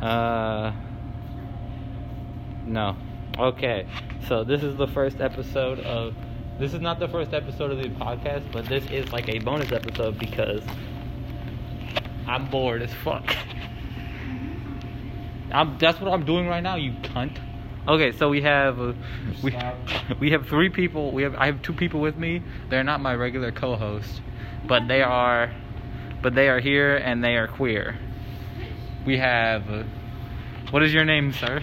[0.00, 0.72] Uh,
[2.66, 2.96] no.
[3.38, 3.86] Okay.
[4.28, 6.14] So this is the first episode of.
[6.58, 9.72] This is not the first episode of the podcast, but this is like a bonus
[9.72, 10.62] episode because
[12.26, 13.34] I'm bored as fuck.
[15.52, 17.38] I'm, that's what I'm doing right now, you cunt.
[17.88, 18.92] Okay, so we have uh,
[19.42, 19.56] we
[20.20, 21.12] we have three people.
[21.12, 22.42] We have I have two people with me.
[22.68, 24.20] They're not my regular co-host,
[24.66, 25.50] but they are,
[26.22, 27.98] but they are here and they are queer.
[29.06, 29.70] We have.
[29.70, 29.82] Uh,
[30.70, 31.62] what is your name, sir?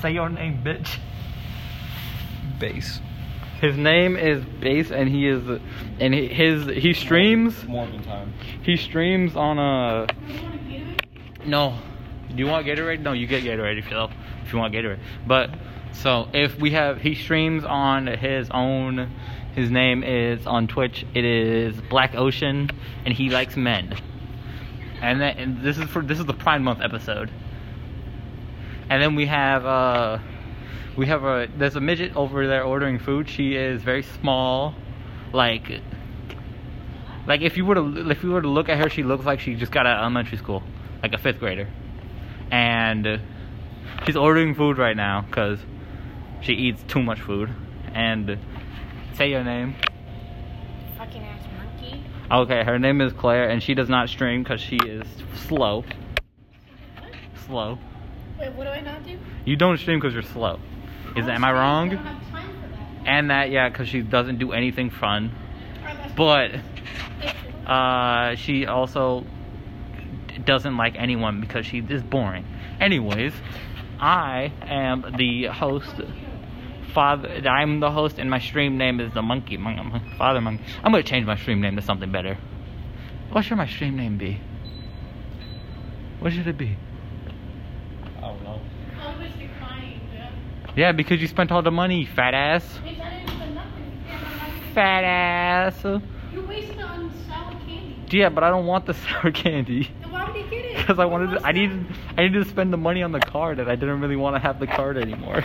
[0.00, 0.98] Say your name, bitch.
[2.58, 3.00] Base.
[3.60, 5.42] His name is Base, and he is,
[5.98, 7.64] and he, his he streams.
[7.64, 8.32] More than time.
[8.62, 10.06] He streams on a.
[11.44, 11.78] No.
[12.28, 13.00] Do you want Gatorade?
[13.00, 14.08] No, you get Gatorade if you
[14.44, 15.00] if you want Gatorade.
[15.26, 15.50] But
[15.92, 19.10] so if we have he streams on his own
[19.54, 21.04] his name is on Twitch.
[21.14, 22.70] It is Black Ocean
[23.04, 23.96] and he likes men.
[25.00, 27.30] And then and this is for this is the Pride Month episode.
[28.90, 30.18] And then we have uh
[30.96, 33.28] we have a there's a midget over there ordering food.
[33.28, 34.74] She is very small,
[35.32, 35.80] like
[37.26, 39.40] like if you were to if you were to look at her, she looks like
[39.40, 40.62] she just got out of elementary school,
[41.02, 41.68] like a fifth grader.
[42.50, 43.20] And
[44.06, 45.58] she's ordering food right now because
[46.40, 47.50] she eats too much food.
[47.92, 48.38] And
[49.14, 49.76] say your name.
[50.98, 52.02] Fucking ass monkey.
[52.28, 55.06] Okay, her name is Claire, and she does not stream because she is
[55.46, 55.84] slow.
[57.46, 57.78] Slow.
[58.38, 59.16] Wait, what do I not do?
[59.44, 60.58] You don't stream because you're slow.
[61.16, 61.90] Is am I wrong?
[61.90, 63.08] have time for that.
[63.08, 65.30] And that yeah, because she doesn't do anything fun.
[66.16, 66.50] But
[67.64, 69.24] uh, she also
[70.44, 72.44] doesn't like anyone because she is boring.
[72.80, 73.34] Anyways,
[74.00, 75.94] I am the host.
[76.94, 80.64] Father, I'm the host, and my stream name is the Monkey Mon- Father Monkey.
[80.82, 82.38] I'm gonna change my stream name to something better.
[83.30, 84.40] What should my stream name be?
[86.20, 86.76] What should it be?
[88.16, 88.60] I don't know.
[89.00, 90.30] I was declining, yeah.
[90.76, 92.64] Yeah, because you spent all the money, fat ass.
[92.82, 94.02] Bitch, I didn't spend nothing.
[94.10, 95.84] I'm not- Fat ass.
[95.84, 96.00] You
[96.48, 97.96] wasted it on sour candy.
[98.16, 99.90] Yeah, but I don't want the sour candy.
[100.00, 100.76] Then why would you get it?
[100.88, 101.58] Because I What wanted, was to, I that?
[101.58, 101.86] needed,
[102.16, 104.40] I needed to spend the money on the card, and I didn't really want to
[104.40, 105.44] have the card anymore.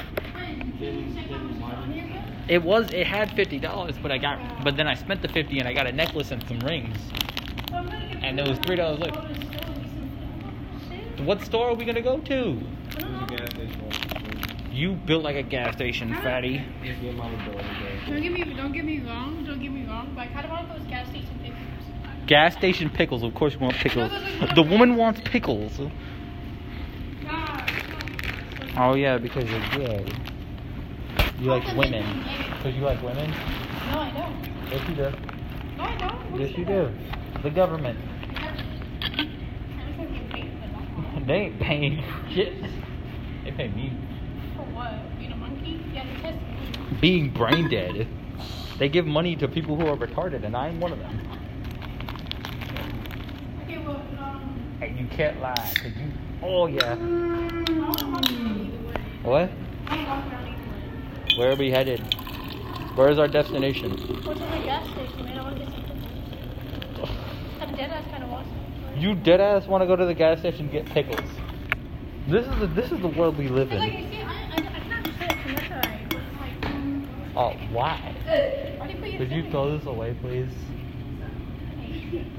[2.48, 5.60] It was, it had fifty dollars, but I got, but then I spent the fifty,
[5.60, 6.98] and I got a necklace and some rings.
[7.72, 9.14] Well, I'm gonna get And it was $3 Go left.
[9.16, 9.92] to the store and get
[10.90, 11.26] some shit.
[11.26, 12.34] What store are we gonna go to?
[12.34, 12.60] I don't
[12.94, 13.26] There's a know.
[13.28, 14.70] gas station.
[14.72, 16.62] You built like a gas station, fatty.
[16.84, 19.72] If your mama built a gas Don't get me, don't get me wrong, don't get
[19.72, 22.28] me wrong, but I kind of want those gas station pickles.
[22.28, 23.24] Gas station pickles.
[23.24, 24.12] Of course, you want pickles.
[24.12, 25.80] No, those are- The woman wants pickles.
[28.76, 30.06] Oh yeah, because you're gay.
[31.44, 31.92] You like women.
[31.92, 32.54] they think gay?
[32.56, 33.30] Because you like women.
[33.30, 34.72] No, I don't.
[34.72, 35.12] Yes, you do.
[35.76, 36.32] No, I don't.
[36.32, 36.90] What Yes, you do.
[37.44, 38.00] The government.
[38.32, 41.28] I was thinking pay for that.
[41.28, 42.02] They ain't paying
[42.34, 42.54] shit.
[43.44, 43.92] They pay me.
[44.56, 45.20] For what?
[45.20, 45.86] Being a monkey?
[45.94, 46.98] Yeah, they test me.
[47.02, 48.08] Being brain dead.
[48.80, 51.28] They give money to people who are retarded, and I'm one of them.
[53.64, 56.10] Okay, well, um, Hey, you can't lie, cause you.
[56.42, 56.94] Oh yeah.
[56.94, 58.96] I want to walk around either way.
[59.24, 59.50] What?
[61.38, 62.00] Where are we headed?
[62.94, 63.92] Where is our destination?
[64.24, 65.40] What's in the gas station, man?
[65.40, 67.10] I want to get some pickles.
[67.60, 68.48] I'm dead ass kind of want.
[68.96, 71.28] You dead ass want to go to the gas station and get pickles?
[72.28, 74.12] This is the this is the world we live like, in.
[74.12, 75.02] see, I, I, I
[76.40, 77.08] like, mm.
[77.36, 78.16] Oh, why?
[78.78, 80.52] why you Could you throw this away, please?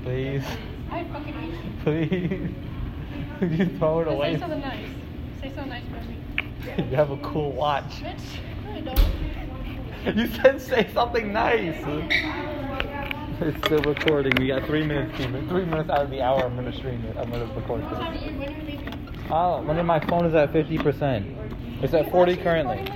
[0.04, 0.44] Please,
[0.88, 1.70] I fucking hate you.
[1.82, 2.50] please.
[3.40, 4.34] Could you throw it away?
[4.34, 4.86] Say something nice.
[5.40, 6.16] Say something nice about me.
[6.90, 8.00] You have a cool watch.
[8.00, 8.53] Bitch.
[8.82, 10.16] No, I don't.
[10.18, 11.76] You said say something nice.
[13.40, 14.32] It's still recording.
[14.38, 15.14] We got three minutes.
[15.16, 15.48] Steven.
[15.48, 16.44] Three minutes out of the hour.
[16.44, 17.16] I'm gonna stream it.
[17.16, 18.22] I'm gonna record What this.
[18.22, 19.58] when are?
[19.58, 21.82] Oh, when my phone is at 50%.
[21.82, 22.86] It's at 40 currently.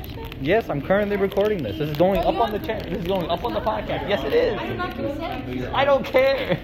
[0.41, 1.79] Yes, I'm currently recording this.
[1.79, 2.89] This is going up on the channel.
[2.89, 4.09] This is going up on the podcast.
[4.09, 4.95] Yes, it I did not is.
[4.97, 5.75] consent.
[5.75, 6.59] I don't care.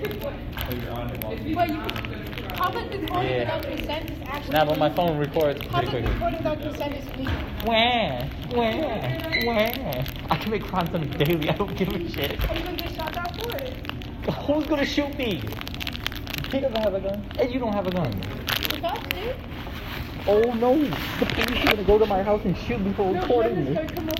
[2.55, 3.39] But public recording Yeah.
[3.41, 4.53] without consent is actually.
[4.53, 6.12] Nah, but my phone records pretty Public quickly.
[6.12, 7.33] recording without consent is legal.
[7.65, 8.29] Where?
[8.53, 9.43] Where?
[9.45, 10.05] Where?
[10.31, 11.51] I can make content daily.
[11.51, 12.51] I don't give a shit.
[12.51, 13.75] Are you gonna get shot down for it?
[14.47, 15.43] Who's gonna shoot me?
[16.53, 17.25] He doesn't have a gun.
[17.41, 18.11] And you don't have a gun.
[18.71, 19.09] The cops?
[20.27, 20.79] Oh no!
[21.19, 23.99] The police are gonna go to my house and shoot me for No, recording Travis,
[24.00, 24.11] me.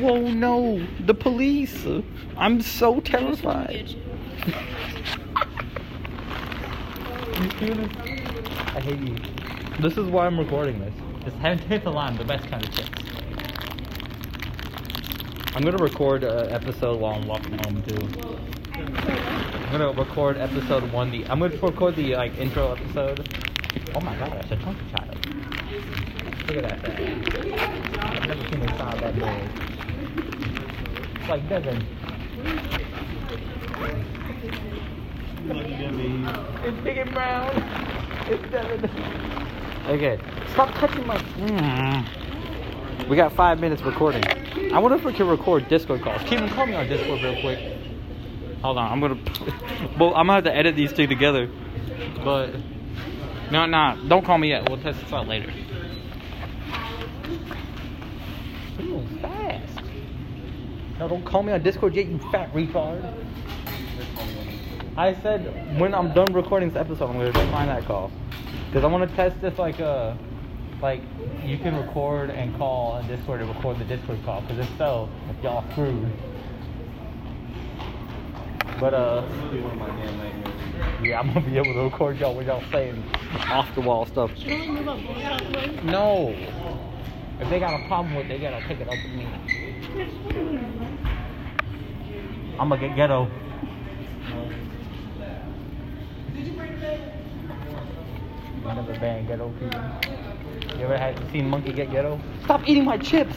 [0.00, 0.84] Whoa no!
[1.06, 1.86] The police!
[2.36, 3.94] I'm so terrified.
[7.44, 7.92] You hear this?
[7.98, 9.18] I hate you.
[9.78, 10.94] This is why I'm recording this.
[11.24, 13.02] Just hit hit the line, the best kind of chicks.
[15.54, 18.08] I'm gonna record an episode while I'm walking home too.
[18.72, 21.10] I'm gonna record episode one.
[21.10, 23.28] The I'm gonna record the like intro episode.
[23.94, 25.14] Oh my god, that's a chunky child.
[26.48, 27.28] Look at that thing.
[27.98, 29.50] I've never seen a child that big.
[31.20, 31.86] It's like Devin.
[35.46, 37.50] It's big and brown.
[38.28, 38.90] It's Devin.
[39.88, 40.18] Okay,
[40.52, 41.18] stop touching my.
[41.18, 43.08] Mm.
[43.10, 44.24] We got five minutes recording.
[44.72, 46.22] I wonder if we can record Discord calls.
[46.22, 47.58] Keegan, call me on Discord real quick.
[48.62, 49.18] Hold on, I'm gonna.
[49.98, 51.50] Well, I'm gonna have to edit these two together.
[52.24, 52.54] But
[53.52, 54.66] no, no, don't call me yet.
[54.66, 55.52] We'll test this out later.
[58.80, 59.80] Ooh, fast.
[60.98, 63.12] No, don't call me on Discord yet, you fat retard.
[64.96, 68.12] I said when I'm done recording this episode, I'm gonna decline that call
[68.66, 70.14] because I want to test this like uh
[70.80, 71.00] like
[71.42, 75.08] you can record and call on Discord and record the Discord call because if so,
[75.42, 76.12] y'all screwed.
[78.78, 79.24] But uh,
[81.02, 83.02] yeah, I'm gonna be able to record y'all when y'all saying
[83.48, 84.30] off the wall stuff.
[85.82, 86.36] No.
[87.40, 89.26] If they got a problem with it, they gotta take it up with me.
[92.60, 93.28] I'm gonna get ghetto.
[98.66, 99.80] I never banned ghetto people.
[100.78, 102.20] You ever had seen monkey get ghetto?
[102.44, 103.34] Stop eating my chips.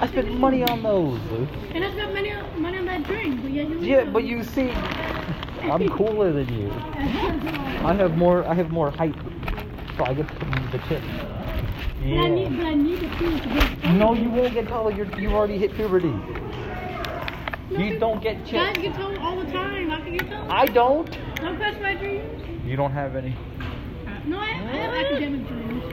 [0.00, 1.20] I spent money on those.
[1.72, 4.42] And I spent money on, money on that drink, but yeah, you Yeah, but you
[4.42, 6.70] see, I'm cooler than you.
[6.94, 8.46] I have more.
[8.46, 9.14] I have more height,
[9.96, 11.06] so I get the chips.
[12.02, 14.90] But I need, but I need the food to get No, you won't get taller.
[14.90, 16.08] You're, you already hit puberty.
[16.08, 18.52] No, You don't get chips.
[18.52, 19.90] Guys get told all the time.
[19.90, 20.50] I can get told.
[20.50, 21.10] I don't.
[21.36, 22.41] Don't crush my dreams.
[22.72, 23.36] You don't have any.
[24.24, 25.84] No, I, I have academic dreams.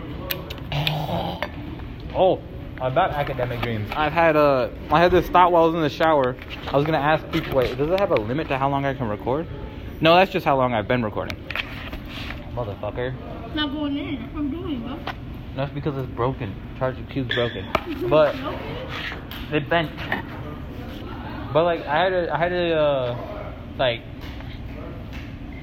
[2.16, 2.42] Oh,
[2.80, 3.92] about academic dreams.
[3.94, 6.38] I've had uh, I had this thought while I was in the shower.
[6.68, 7.56] I was gonna ask people.
[7.56, 9.46] Wait, does it have a limit to how long I can record?
[10.00, 11.38] No, that's just how long I've been recording.
[12.54, 13.14] Motherfucker.
[13.46, 14.30] It's Not going there.
[14.38, 14.98] I'm doing, bro.
[15.58, 16.56] No, it's because it's broken.
[16.80, 17.68] Charger cube's broken.
[18.10, 18.36] But
[19.52, 19.92] it bent.
[21.52, 24.02] But like I had a I had a uh, like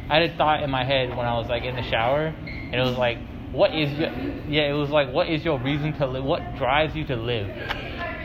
[0.08, 2.74] I had a thought in my head when I was like in the shower and
[2.74, 3.18] it was like
[3.52, 4.10] what is your
[4.48, 7.46] yeah, it was like what is your reason to live what drives you to live?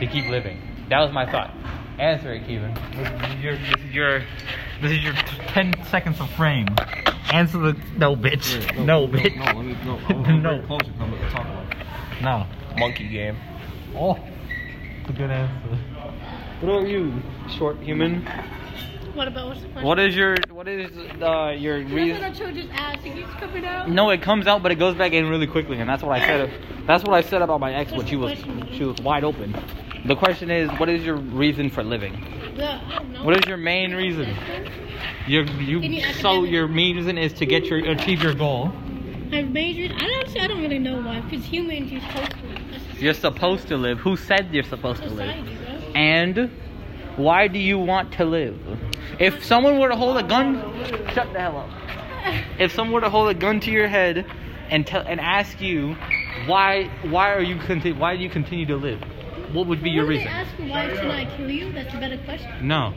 [0.00, 0.60] To keep living.
[0.88, 1.52] That was my thought.
[1.98, 2.74] Answer it, Kevin.
[2.96, 4.18] This is your this is your
[4.80, 5.12] this is your
[5.48, 6.66] ten seconds of frame.
[7.32, 8.76] Answer the no bitch.
[8.84, 9.36] No, bitch.
[9.36, 9.98] No, let me, no.
[10.08, 10.56] I'm No.
[10.56, 10.66] no.
[10.66, 10.90] closer.
[11.00, 12.22] I'm gonna talk about it.
[12.22, 12.46] No.
[12.78, 13.36] Monkey game.
[13.94, 15.78] Oh, that's a good answer.
[16.60, 17.12] What about you,
[17.58, 18.26] short human?
[19.14, 19.86] What about what's the question?
[19.86, 22.56] What is your what is uh, your That's what reason?
[22.56, 23.04] you just ask.
[23.04, 23.90] It keeps coming out.
[23.90, 26.26] No, it comes out, but it goes back in really quickly, and that's what I
[26.26, 26.50] said.
[26.86, 28.38] That's what I said about my ex when she was
[28.72, 29.54] she was wide open.
[30.06, 32.12] The question is, what is your reason for living?
[32.56, 33.24] The, I don't know.
[33.24, 34.34] What is your main reason?
[35.26, 38.72] Your you Any so your main reason is to get your achieve your goal.
[39.32, 39.92] I've majored.
[39.92, 40.40] I don't.
[40.40, 41.20] I don't really know why.
[41.20, 42.36] Because humans, you're supposed to.
[42.70, 43.98] That's just You're supposed to live.
[43.98, 45.36] Who said you're supposed to live?
[45.36, 45.92] society, bro.
[45.94, 46.50] And
[47.16, 48.58] why do you want to live?
[49.18, 50.54] If someone were to hold a gun,
[51.14, 51.70] shut the hell up.
[52.58, 54.26] If someone were to hold a gun to your head
[54.70, 55.96] and tell and ask you
[56.46, 59.00] why why are you conti- why do you continue to live?
[59.52, 60.28] What would be your reason?
[60.28, 61.72] Ask why should I kill you?
[61.72, 62.66] That's a better question.
[62.66, 62.94] No.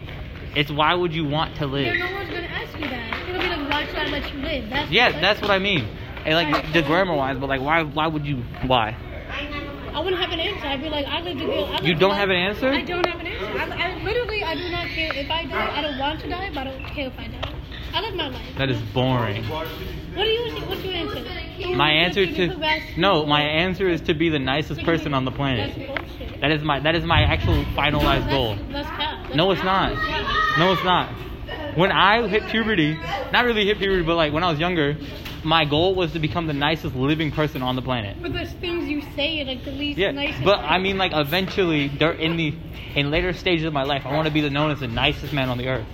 [0.56, 1.88] It's why would you want to live?
[1.88, 3.30] Yeah, no one's gonna ask you that.
[3.30, 4.70] It'll be like, why should I let you live?
[4.70, 5.86] That's Yeah, that's what I mean.
[6.26, 8.96] And like the grammar wise, but like why why would you why?
[9.96, 10.68] I wouldn't have an answer.
[10.68, 11.64] I'd be like, I live to go.
[11.64, 12.70] I live You don't life- have an answer?
[12.70, 13.60] I don't have an answer.
[13.60, 15.78] I, I literally, I do not care if I die.
[15.78, 17.54] I don't want to die, but I don't care if I die.
[17.94, 18.46] I live my life.
[18.58, 19.42] That is boring.
[19.46, 19.68] What
[20.16, 20.52] do you?
[20.68, 21.76] What's your answer?
[21.78, 25.74] My answer to No, my answer is to be the nicest person on the planet.
[26.42, 28.56] That is my that is my actual finalized goal.
[28.56, 29.24] That's, that's cap.
[29.24, 29.94] That's No, it's not.
[30.60, 31.10] No, it's not.
[31.76, 32.98] When I hit puberty,
[33.32, 34.98] not really hit puberty, but like when I was younger,
[35.46, 38.18] my goal was to become the nicest living person on the planet.
[38.22, 40.44] But there's things you say like the least Yeah, nicest.
[40.44, 42.54] but I mean, like eventually, in the
[42.96, 45.32] in later stages of my life, I want to be the known as the nicest
[45.34, 45.86] man on the earth.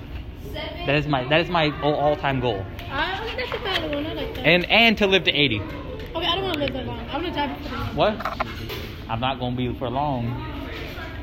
[0.54, 3.94] Seven, That is my that is my all time goal, I think that's a valid
[3.94, 4.06] one.
[4.06, 4.46] I like that.
[4.46, 5.60] and and to live to eighty.
[5.60, 7.00] okay, I don't want to live that long.
[7.12, 7.78] I'm gonna die before.
[7.96, 8.14] What?
[9.10, 10.48] I'm not gonna be for long.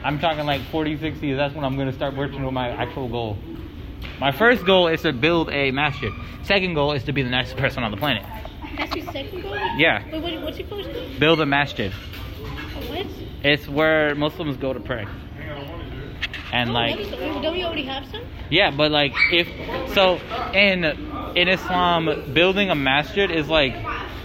[0.04, 1.34] I'm talking like 40, 60.
[1.34, 3.36] That's when I'm gonna start working with my actual goal.
[4.20, 6.12] My first goal is to build a masjid.
[6.42, 8.24] Second goal is to be the nicest person on the planet.
[8.76, 9.56] That's your second goal.
[9.76, 10.04] Yeah.
[10.10, 11.06] Wait, what, what's your first goal?
[11.18, 11.92] Build a masjid.
[11.92, 13.06] What?
[13.44, 15.06] It's where Muslims go to pray.
[16.50, 16.96] And Oh, like,
[17.42, 18.22] don't we already have some?
[18.50, 19.46] yeah, but like if
[19.94, 20.16] so
[20.54, 20.82] in
[21.36, 23.74] in Islam, building a masjid is like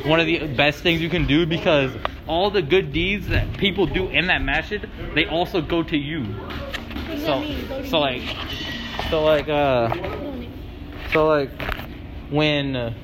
[0.05, 1.91] one of the best things you can do because
[2.25, 6.23] all the good deeds that people do in that masjid, they also go to you.
[6.23, 7.67] So that mean?
[7.67, 8.21] Go to so like
[9.13, 9.93] so like uh?
[11.11, 11.51] So like
[12.31, 12.95] when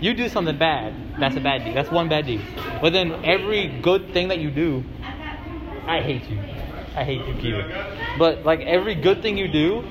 [0.00, 1.74] you do something bad, that's a bad deed.
[1.74, 2.40] That's one bad deed.
[2.80, 4.84] But then every good thing that you do,
[5.88, 6.38] I hate you.
[6.94, 7.64] I hate you, Kiva.
[8.16, 9.84] But like every good thing you do,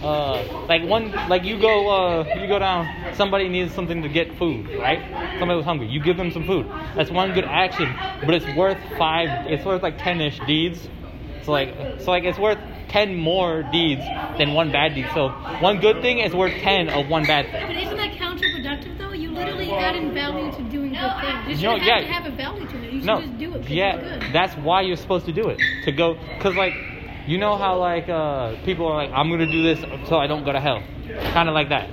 [0.00, 2.88] uh, like one, like you go, uh, you go down.
[3.14, 5.02] Somebody needs something to get food, right?
[5.40, 5.88] Somebody was hungry.
[5.88, 6.66] You give them some food.
[6.94, 9.30] That's one good action, but it's worth five.
[9.48, 10.88] It's worth like ten-ish deeds.
[11.42, 14.02] So like, so like it's worth ten more deeds
[14.38, 15.06] than one bad deed.
[15.14, 15.28] So
[15.60, 17.66] one good thing is worth ten of one bad thing.
[17.66, 19.12] But isn't that counterproductive though?
[19.12, 21.60] You literally adding value to doing good things.
[21.60, 22.00] You No, shouldn't yeah.
[22.00, 22.92] have to have a value to it.
[22.92, 23.60] You should No, just do it.
[23.62, 24.32] 'cause yeah, it's good.
[24.32, 25.58] that's why you're supposed to do it.
[25.84, 26.74] To go, cause like,
[27.26, 30.44] you know how like uh, people are like, I'm gonna do this so I don't
[30.44, 30.82] go to hell,
[31.32, 31.88] kind of like that.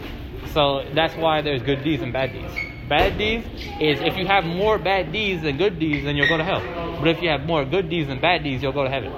[0.53, 2.53] So that's why there's good deeds and bad deeds.
[2.87, 3.45] Bad deeds
[3.81, 6.61] is if you have more bad deeds than good deeds, then you'll go to hell.
[6.99, 9.11] But if you have more good deeds than bad deeds, you'll go to heaven.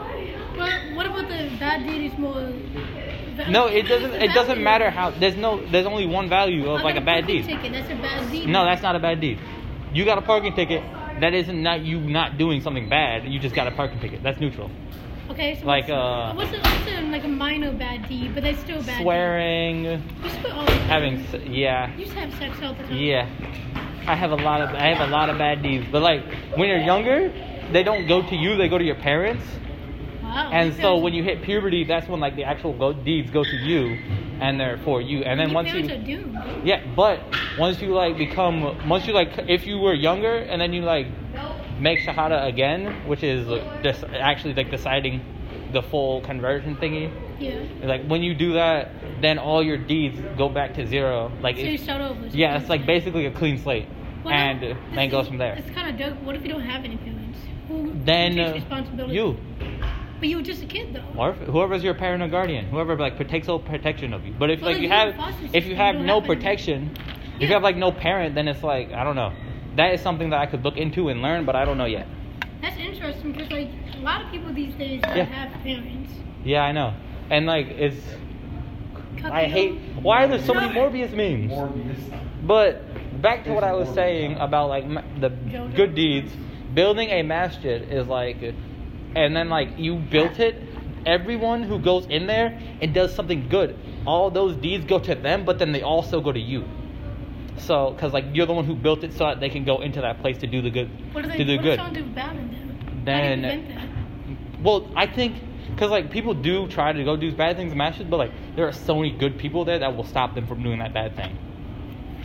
[1.59, 3.49] Well, what about the bad deed is more?
[3.49, 4.13] No, it doesn't.
[4.13, 5.11] It doesn't matter how.
[5.11, 5.65] There's no.
[5.69, 7.45] There's only one value of like a bad deed.
[7.45, 7.71] Ticket.
[7.71, 8.47] That's a bad deed.
[8.47, 9.39] No, that's not a bad deed.
[9.93, 10.83] You got a parking ticket.
[11.21, 13.25] That isn't not you not doing something bad.
[13.25, 14.23] You just got a parking ticket.
[14.23, 14.69] That's neutral.
[15.29, 18.43] Okay, so like, what's, uh, what's, a, what's a, like a minor bad deed, but
[18.43, 19.01] that's still a bad.
[19.01, 20.01] Swearing, Deed.
[20.23, 20.81] You swear all the time.
[20.87, 22.95] having yeah, You just have sex all the time.
[22.95, 23.29] yeah.
[24.07, 25.85] I have a lot of I have a lot of bad deeds.
[25.91, 26.23] But like
[26.55, 27.29] when you're younger,
[27.73, 28.55] they don't go to you.
[28.55, 29.43] They go to your parents.
[30.27, 30.49] Wow.
[30.51, 33.55] And so when you hit puberty, that's when like the actual go- deeds go to
[33.55, 33.97] you,
[34.39, 35.21] and they're for you.
[35.23, 36.37] And then once you are doomed.
[36.63, 37.19] Yeah, but
[37.57, 41.07] once you like become, once you like, if you were younger and then you like
[41.79, 43.47] make shahada again, which is
[43.83, 45.21] just actually like deciding
[45.73, 47.11] the full conversion thingy.
[47.39, 47.63] Yeah.
[47.87, 48.91] Like when you do that,
[49.21, 51.31] then all your deeds go back to zero.
[51.41, 52.29] Like So you it's, start over.
[52.29, 53.87] so yeah, it's like basically a clean slate,
[54.23, 55.53] Well, and then it goes from there.
[55.55, 56.21] It's kind of dope.
[56.23, 57.37] What if you don't have any parents?
[57.67, 59.13] Who, Then takes uh, responsibility?
[59.15, 59.37] you,
[60.19, 61.03] But you were just a kid though.
[61.19, 64.33] or if, whoever's your parent or guardian, whoever like takes all protection of you.
[64.37, 65.95] But if Well, like then you you have, have foster if system, you you have
[65.95, 67.47] don't no have any- protection, if Yeah.
[67.47, 69.31] you have like no parent, then it's like I don't know.
[69.75, 72.07] That is something that I could look into and learn, but I don't know yet.
[72.61, 75.23] That's interesting because like a lot of people these days don't Yeah.
[75.25, 76.11] have parents.
[76.43, 76.93] Yeah, I know.
[77.29, 78.03] And like it's
[79.17, 81.51] Cut I hate why are there so many Morbius memes?
[81.51, 81.99] Morbius.
[82.43, 82.81] But
[83.21, 85.75] back to what I was saying about like ma- the Jojo?
[85.75, 86.31] good deeds.
[86.73, 88.37] Building a masjid is like,
[89.17, 90.63] and then like you built it.
[91.05, 95.45] Everyone who goes in there and does something good, all those deeds go to them,
[95.45, 96.65] but then they also go to you.
[97.57, 100.01] So, because like you're the one who built it, so that they can go into
[100.01, 101.93] that place to do the good, What do they do what good.
[101.93, 102.69] do bad in them?
[103.05, 105.35] How do you Then- Well, I think
[105.69, 108.67] because like people do try to go do bad things in matches, but like there
[108.67, 111.37] are so many good people there that will stop them from doing that bad thing.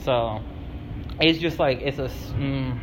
[0.00, 0.40] So
[1.20, 2.78] it's just like it's a mm.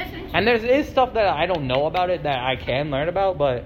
[0.00, 0.34] That's interesting.
[0.36, 3.38] and there's is stuff that I don't know about it that I can learn about,
[3.38, 3.64] but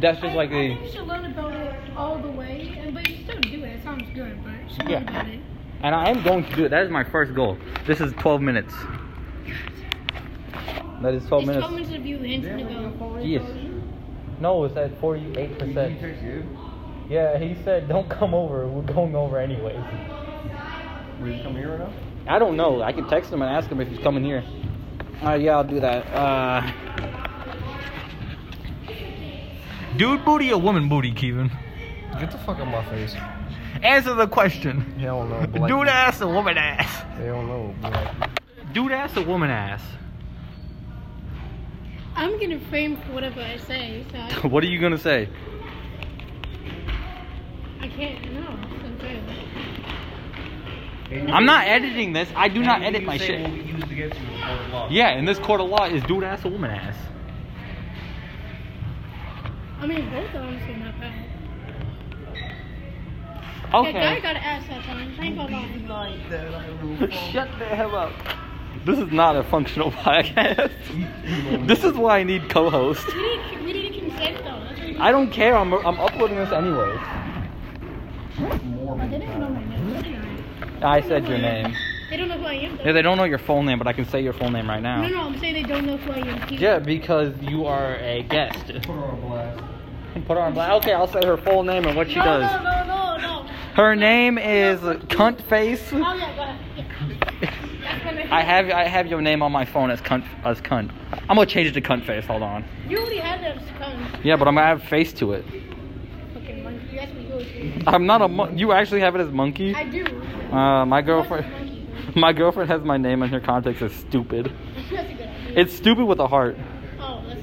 [0.00, 2.80] that's just I, like I the think you should learn about it all the way,
[2.82, 3.76] and but you still do it.
[3.76, 4.98] It sounds good, but you Yeah.
[4.98, 5.40] learn about it.
[5.82, 6.70] and I am going to do it.
[6.70, 7.56] That is my first goal.
[7.86, 8.74] This is 12 minutes.
[11.02, 11.66] That is 12 it's minutes.
[11.66, 13.18] 12 minutes of you answering to go.
[13.20, 13.42] Yes.
[14.40, 15.98] No, it's at 48 percent.
[17.08, 18.66] Yeah, he said don't come over.
[18.66, 19.76] We're going over anyways.
[21.20, 21.92] Will you come here right now?
[22.26, 22.82] I don't know.
[22.82, 24.42] I can text him and ask him if he's coming here.
[25.24, 26.04] Uh, yeah, I'll do that.
[26.12, 26.62] Uh,
[29.96, 31.50] dude booty or woman booty, Kevin?
[32.18, 33.14] Get the fuck out my face.
[33.82, 34.94] Answer the question.
[34.98, 35.46] Yeah, I don't know.
[35.46, 37.04] but like- Dude ass or woman ass?
[37.18, 37.74] They don't know.
[37.80, 39.82] but like- Dude ass or woman ass?
[42.14, 45.28] I'm gonna frame for whatever I say, so I, what are you gonna say?
[47.80, 48.32] I can't.
[48.34, 49.21] No, it's unfair.
[51.32, 52.28] I'm not editing this.
[52.34, 53.40] I do not edit my say shit.
[53.40, 54.88] will be used against you in court of law.
[54.90, 56.96] Yeah, in this court of law, is dude ass or woman ass?
[59.80, 61.28] I mean, both of are honestly not bad.
[63.74, 63.92] Okay.
[63.92, 65.16] Yeah, guy got an ass that time.
[65.18, 66.10] I ain't gonna lie.
[66.10, 67.06] Like that, I don't know.
[67.32, 68.12] Shut the hell up.
[68.84, 70.72] This is not a functional podcast.
[71.66, 73.06] this is why I need co-host.
[73.06, 74.64] We need, we need consent though.
[74.64, 75.56] That's what I don't care.
[75.56, 76.98] I'm, I'm uploading this anyways.
[78.38, 79.81] Oh, they didn't know my name.
[80.82, 81.06] Did they?
[81.06, 81.74] I said your name.
[82.10, 82.76] They don't know who I am.
[82.76, 82.84] Though.
[82.84, 84.82] Yeah, they don't know your full name, but I can say your full name right
[84.82, 85.00] now.
[85.00, 86.48] No, no, I'm saying they don't know who I am.
[86.48, 86.56] too.
[86.56, 88.66] Yeah, because you are a guest.
[88.66, 89.64] Put her on blast.
[90.26, 90.84] Put her on blast.
[90.84, 92.62] Okay, I'll say her full name and what she no, does.
[92.62, 93.50] No, no, no, no.
[93.74, 95.82] Her name is Cunt Face.
[95.90, 96.58] Oh yeah, go ahead.
[97.40, 97.54] Yeah.
[97.82, 98.28] That's my name.
[98.30, 100.92] I have I have your name on my phone as Cunt as Cunt.
[101.30, 102.26] I'm gonna change it to Cunt Face.
[102.26, 102.62] Hold on.
[102.86, 104.22] You already had that as cunt.
[104.22, 105.46] Yeah, but I'm gonna have face to it.
[106.36, 106.88] Okay, monkey.
[106.92, 107.31] You asked me yours.
[107.86, 108.28] I'm not a.
[108.28, 109.74] Mon- you actually have it as Monkey.
[109.74, 110.04] I do.
[110.52, 111.68] Uh, my girlfriend.
[112.16, 114.52] My girlfriend has my name in her contacts as stupid.
[114.76, 115.52] That's a good idea.
[115.56, 116.56] It's stupid with a heart.
[116.98, 117.40] Oh, that's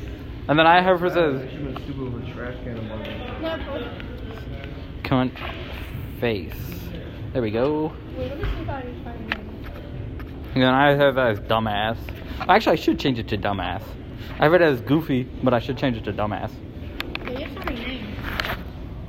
[0.47, 3.57] And then I have her says She been stupid with a trash can and no.
[3.65, 3.89] bro.
[5.03, 5.31] cunt
[6.19, 6.53] face.
[7.33, 7.93] There we go.
[8.15, 9.39] Wait, let me see if I can find it.
[10.55, 11.97] And then I have that as dumbass.
[12.41, 13.81] Actually, I should change it to dumbass.
[14.39, 16.51] I have it as goofy, but I should change it to dumbass.
[17.23, 18.17] Yeah, you have so many names.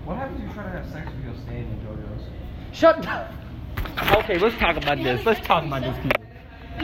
[0.05, 2.23] What happens if you try to have sex with your stand in JoJo's?
[2.73, 3.33] Shut up.
[4.13, 5.25] Okay, let's talk about this.
[5.25, 6.13] Let's talk about this.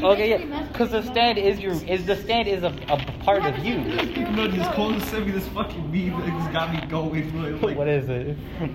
[0.02, 3.64] Okay, yeah, because the stand is your is the stand is a, a part of
[3.64, 3.76] you.
[3.76, 7.60] You know, this Colin sent me this fucking meme that just got me going.
[7.62, 8.36] Like, What is it?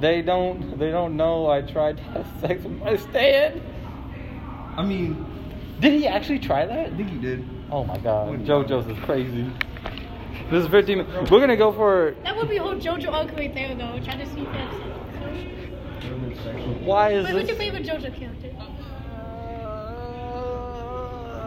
[0.00, 3.62] They don't they don't know I tried to have sex with my stand.
[4.76, 5.24] I mean,
[5.80, 6.92] Did he actually try that?
[6.92, 7.48] I think he did.
[7.70, 9.50] Oh my god, JoJo's is crazy.
[10.50, 11.30] This is 15 minutes.
[11.30, 12.16] We're gonna go for.
[12.24, 14.00] That would be whole JoJo arc right there, though.
[14.04, 14.93] Try to see if that's
[16.52, 17.66] Why is Wait, what's your this?
[17.66, 18.50] favorite JoJo character?
[18.58, 18.68] Uh,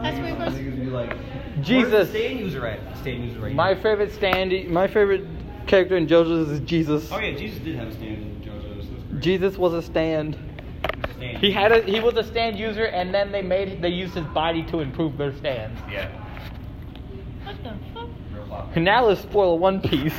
[0.02, 0.76] That's my Niggas question.
[0.76, 1.16] be like,
[1.62, 1.92] Jesus.
[1.92, 2.98] Where's the stand user at?
[2.98, 5.24] Stand user right My favorite stand, my favorite
[5.66, 7.10] character in JoJo's is Jesus.
[7.12, 8.88] Oh yeah, Jesus did have a stand in JoJo's.
[8.88, 9.22] That's great.
[9.22, 10.36] Jesus was a stand.
[11.16, 11.38] Stand.
[11.38, 14.26] He had a he was a stand user, and then they made they used his
[14.26, 15.80] body to improve their stands.
[15.90, 16.10] Yeah.
[17.44, 18.08] What the fuck?
[18.74, 20.14] And now let's spoil One Piece.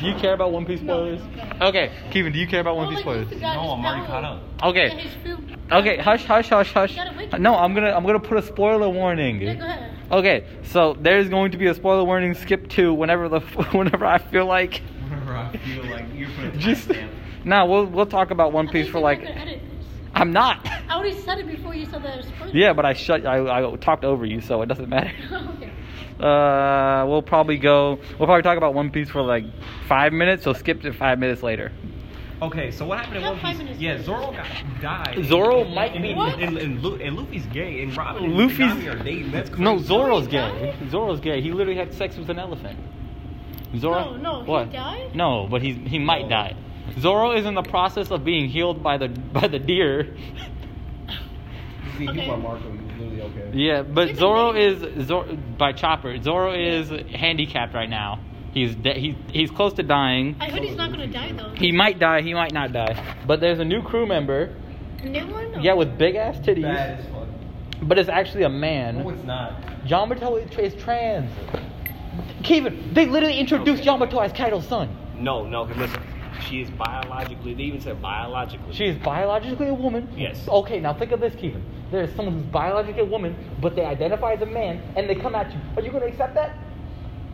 [0.00, 1.20] Do you care about One Piece No, spoilers?
[1.60, 1.66] no.
[1.68, 3.28] Okay, Kevin, do you care about One Piece like, spoilers?
[3.28, 4.42] who's the guy No, I'm already caught up.
[4.62, 4.88] Okay.
[4.88, 6.90] Yeah, his food- Okay, hush, hush, hush, hush.
[6.90, 7.38] You gotta wait.
[7.40, 9.40] No, I'm gonna I'm gonna put a spoiler warning.
[9.40, 9.90] Yeah, go ahead.
[10.12, 12.34] Okay, so there's going to be a spoiler warning.
[12.34, 13.40] Skip to whenever the
[13.72, 14.80] whenever I feel like.
[15.08, 17.08] Whenever I feel like you're putting Just timestamp.
[17.44, 19.22] now we'll we'll talk about One Piece for like.
[19.24, 19.86] not gonna edit this.
[20.14, 20.64] I'm not.
[20.88, 22.52] I already said it before you said that it was spoiler.
[22.54, 23.26] Yeah, but I shut.
[23.26, 23.38] I,
[23.72, 25.10] I talked over you, so it doesn't matter.
[25.32, 25.72] okay.
[26.20, 27.98] Uh, we'll probably go.
[28.18, 29.44] We'll probably talk about One Piece for like
[29.88, 30.44] five minutes.
[30.44, 31.72] So skip to five minutes later.
[32.42, 33.56] Okay, so what happened in One Piece?
[33.58, 33.80] minutes.
[33.80, 34.46] Yeah, Zoro got
[34.82, 35.24] died.
[35.24, 38.34] Zoro and, might and, be- And, and, and, Lu- and Luffy's gay, and Robin and
[38.36, 39.30] Luffy's Nami are dating.
[39.32, 39.64] That's crazy.
[39.64, 39.78] no.
[39.78, 40.38] Zoro's gay.
[40.38, 40.90] died?
[40.90, 41.40] Zoro's gay.
[41.40, 42.78] He literally had sex with an elephant.
[43.78, 44.12] Zoro.
[44.12, 44.72] No, no, he What?
[44.72, 45.14] died?
[45.16, 46.28] No, but he's he might No.
[46.28, 46.56] die.
[47.00, 50.14] Zoro is in the process of being healed by the by the deer.
[51.96, 52.26] See, Okay.
[53.34, 53.42] You are Marco.
[53.42, 53.58] He's literally okay.
[53.58, 56.20] Yeah, but He's a Zoro is Zoro by Chopper.
[56.22, 58.20] Zoro is handicapped right now.
[58.52, 60.36] He's de- he's he's close to dying.
[60.40, 61.50] I heard he's not gonna die though.
[61.56, 62.22] He might die.
[62.22, 63.16] He might not die.
[63.26, 64.54] But there's a new crew member.
[65.00, 65.54] A new one?
[65.54, 66.62] Or- Yeah, with big ass titties.
[66.62, 67.28] Bad as fuck.
[67.82, 68.96] But it's actually a man.
[68.98, 69.14] No, man.
[69.14, 69.52] it's not.
[69.86, 71.30] Yamato is, is trans.
[72.42, 73.90] Kevin, they literally introduced Okay.
[73.90, 74.88] Yamato as Kaido's son.
[75.18, 76.02] No, no, listen.
[76.42, 78.72] She is biologically, they even said biologically.
[78.74, 80.08] She is biologically a woman.
[80.16, 80.46] Yes.
[80.48, 81.62] Okay, now think of this, Kevin.
[81.90, 85.34] There's someone who's biologically a woman, but they identify as a man, and they come
[85.34, 85.60] at you.
[85.76, 86.56] Are you going to accept that?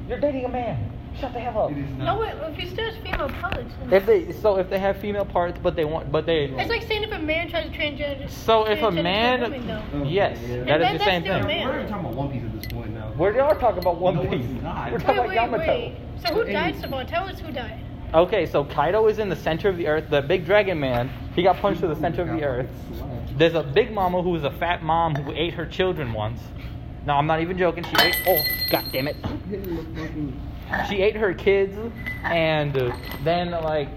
[0.09, 0.91] You're dating a man.
[1.21, 1.71] Shut the hell up.
[1.71, 2.05] It is not.
[2.07, 3.75] No, wait, if he still has female parts.
[3.85, 6.45] then- If they so if they have female parts, but they want, but they.
[6.47, 8.31] It's like saying if a man tries to transgender.
[8.31, 9.83] So if a transgender to man, woman, though.
[9.95, 10.65] Oh, yes, yeah.
[10.65, 11.47] that And is the same still thing.
[11.49, 11.67] man.
[11.67, 13.13] We're not even talking about One Piece at this point now.
[13.19, 14.63] We are talking about One No, it's Piece.
[14.63, 14.91] not.
[14.91, 15.67] We're talking wait, about Yamato.
[15.73, 15.97] wait.
[16.27, 16.53] So who Hey.
[16.55, 17.07] died, Saban?
[17.07, 17.82] Tell us who died.
[18.15, 20.11] Okay, so Kaido is in the center of the earth.
[20.11, 22.69] The big dragon man, he got punched to the center of the earth.
[23.39, 26.41] There's a big mama who is a fat mom who ate her children once.
[27.07, 27.85] No, I'm not even joking.
[27.85, 28.17] She ate.
[28.27, 29.17] Oh, god damn it.
[30.89, 31.75] She ate her kids,
[32.25, 33.89] and uh, then like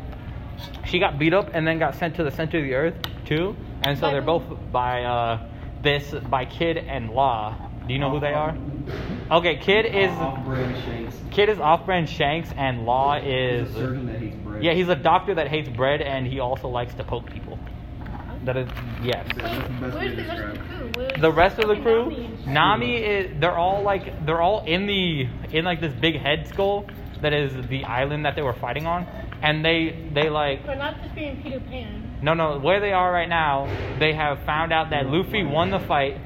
[0.85, 3.55] she got beat up and then got sent to the center of the earth too.
[3.83, 5.47] And so they're both by uh
[5.83, 7.64] this by Kid and Law.
[7.87, 8.49] Do you know who they um, are?
[8.49, 11.15] Um, okay, Kid is um, Off-brand Shanks.
[11.31, 14.63] Kid is off-brand Shanks, and Law is He's a surgeon that hates bread.
[14.63, 17.59] yeah, he's a doctor that hates bread, and he also likes to poke people.
[18.45, 18.69] That is
[19.03, 19.25] yes.
[19.27, 20.91] Wait, the where's the rest of the crew?
[20.93, 24.85] Where's The rest of the crew, Nami Nami is they're all like they're all in
[24.85, 26.85] the in like this big head skull
[27.21, 29.07] that is the island that they were fighting on,
[29.41, 32.19] and they they like But not just being Peter Pan.
[32.21, 33.67] no no where they are right now
[33.99, 36.17] they have found out that Luffy won the fight.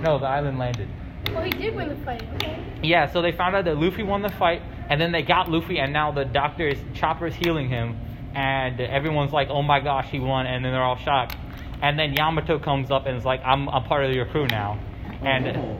[0.00, 0.88] No, the island landed.
[1.32, 2.22] Well, he did win the fight.
[2.34, 2.62] Okay.
[2.82, 5.78] Yeah, so they found out that Luffy won the fight, and then they got Luffy,
[5.78, 7.96] and now the doctor is Chopper's healing him,
[8.34, 11.36] and everyone's like, "Oh my gosh, he won!" And then they're all shocked,
[11.82, 14.78] and then Yamato comes up and is like, "I'm a part of your crew now,"
[15.22, 15.78] and Oh,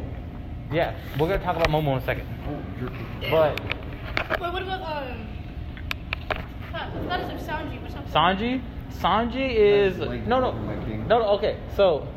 [0.73, 3.61] yeah, we're gonna talk about Momo in a second, oh, but
[4.31, 5.29] Wait, what about um?
[6.73, 8.13] That, that is like Sanji or something.
[8.13, 12.09] Sanji, Sanji is Like, no no no no okay, so.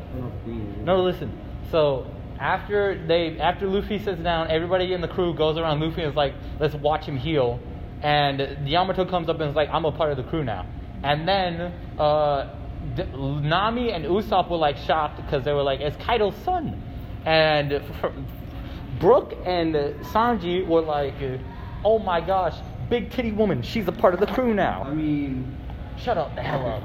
[0.82, 1.30] No, listen.
[1.70, 2.06] So
[2.40, 6.16] after they after Luffy sits down, everybody in the crew goes around Luffy and is
[6.16, 7.60] like, "Let's watch him heal."
[8.02, 10.66] And Yamato comes up and is like, "I'm a part of the crew now."
[11.02, 12.54] And then uh,
[12.96, 16.82] D- Nami and Usopp were like shocked because they were like, "It's Kaido's son."
[17.26, 17.82] And
[18.98, 19.74] Brook and
[20.12, 21.14] Sanji were like,
[21.84, 22.56] "Oh my gosh,
[22.88, 23.62] big titty woman!
[23.62, 24.84] She's a part of the crew now.
[24.84, 25.58] I mean,
[26.02, 26.82] Shut up the hell up.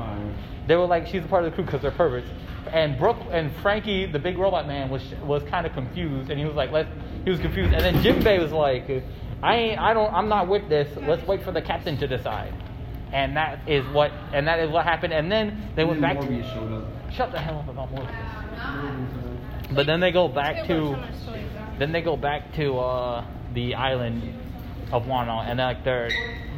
[0.67, 2.27] They were like, she's a part of the crew because they're perverts.
[2.71, 6.45] And Brook and Franky, the big robot man, was was kind of confused, and he
[6.45, 6.89] was like, let's.
[7.23, 9.03] He was confused, and then Jimbei was like,
[9.41, 10.95] I ain't, I don't, I'm not with this.
[11.07, 12.53] Let's wait for the captain to decide.
[13.15, 15.13] and that is what and that is what happened.
[15.13, 16.17] And then they went back.
[16.17, 16.53] Morbius to...
[16.53, 17.13] showed up.
[17.13, 19.73] Shut the hell up about Morbius.
[19.73, 20.97] But then they go back to
[21.79, 24.21] then they go back to uh, the island
[24.91, 26.09] of Wano, and then like they're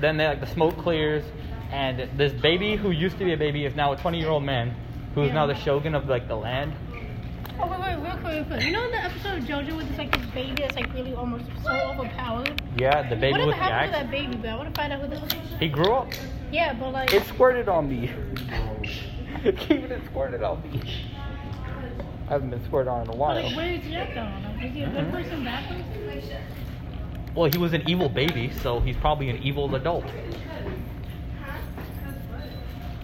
[0.01, 1.23] then they like the smoke clears,
[1.71, 4.43] and this baby who used to be a baby is now a 20 year old
[4.43, 4.75] man
[5.17, 6.71] who is now the shogun of like the land.
[7.59, 8.61] Oh wait, wait, real quick, real quick.
[8.61, 11.15] You know in the episode of JoJo with this like this baby that's like really
[11.15, 12.61] almost so overpowered?
[12.77, 14.51] Yeah, the baby Whatever with the happened to that baby, bro?
[14.51, 15.31] I want to find out who this was.
[15.59, 16.11] He grew up.
[16.51, 18.11] Yeah, but like, It squirted on me.
[19.43, 20.83] Keeping it squirted on me.
[22.27, 23.41] I haven't been squirted on in a while.
[23.41, 24.21] like where is he at though?
[24.21, 25.11] Like, is he a good mm-hmm.
[25.11, 26.43] person, bad person?
[27.33, 30.05] Well, he was an evil baby, so he's probably an evil adult.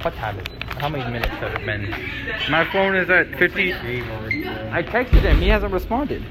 [0.04, 0.63] What time is it?
[0.63, 1.89] How many minutes have it been?
[2.50, 3.72] My phone is at 50.
[3.72, 5.39] I texted him.
[5.39, 6.26] He hasn't responded.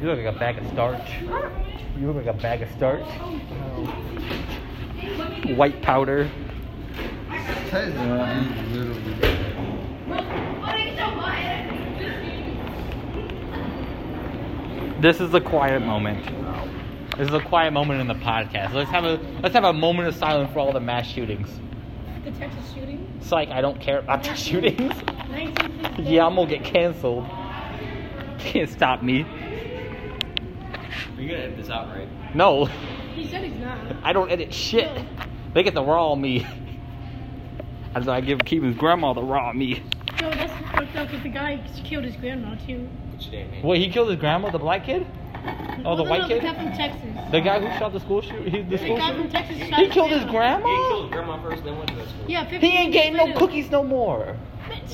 [0.00, 1.10] You look like a bag of starch.
[1.98, 3.06] You look like a bag of starch.
[5.58, 6.30] White powder.
[7.68, 7.94] Ted,
[8.72, 9.10] literally.
[15.00, 16.26] This is a quiet moment.
[17.16, 18.74] This is a quiet moment in the podcast.
[18.74, 21.48] Let's have a let's have a moment of silence for all the mass shootings.
[22.22, 23.10] The Texas shooting?
[23.22, 24.92] Psych, I don't care about the shootings.
[25.98, 27.26] yeah, I'm gonna get canceled.
[28.40, 29.24] Can't stop me.
[31.16, 32.34] You're gonna edit this out, right?
[32.34, 32.66] No,
[33.14, 33.78] He said he's not.
[34.02, 34.90] I don't edit shit.
[35.54, 36.46] They get the raw me.
[37.94, 39.82] As I give Keevan's grandma the raw me.
[40.20, 42.86] Yo, that's fucked up because the guy killed his grandma too.
[43.20, 43.62] What's your damn name?
[43.62, 45.06] Wait, he killed his grandma, the black kid?
[45.84, 46.40] Oh, the no, white no, kid?
[46.40, 47.30] The guy from Texas.
[47.30, 49.32] The guy who shot the school shoot, he, the The school guy from shooter?
[49.32, 50.66] Texas shot He killed his grandma.
[50.66, 52.24] Yeah, he killed his grandma first, then went to that school.
[52.26, 54.38] Yeah, 50 He ain't getting no cookies no more.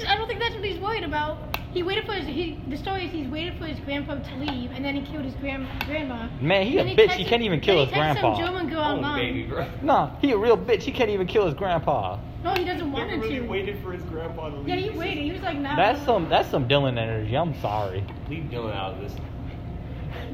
[0.08, 1.38] I don't think that's what he's worried about.
[1.72, 2.26] He waited for his.
[2.26, 5.24] He, the story is he's waited for his grandpa to leave, and then he killed
[5.24, 6.28] his grand, grandma.
[6.40, 7.12] Man, he a Then bitch.
[7.12, 8.34] He can't even kill his grandpa.
[8.34, 9.20] Some German girl Oh, online.
[9.20, 9.68] baby, bro.
[9.82, 10.82] Nah, he a real bitch.
[10.82, 12.18] He can't even kill his grandpa.
[12.46, 13.46] No, he doesn't want He really to.
[13.48, 14.68] waited for his grandpa to leave.
[14.68, 15.24] Yeah, he waited.
[15.24, 15.74] He was like, nah.
[15.74, 17.36] That's some that's some Dylan energy.
[17.36, 18.04] I'm sorry.
[18.30, 19.16] Leave Dylan out of this.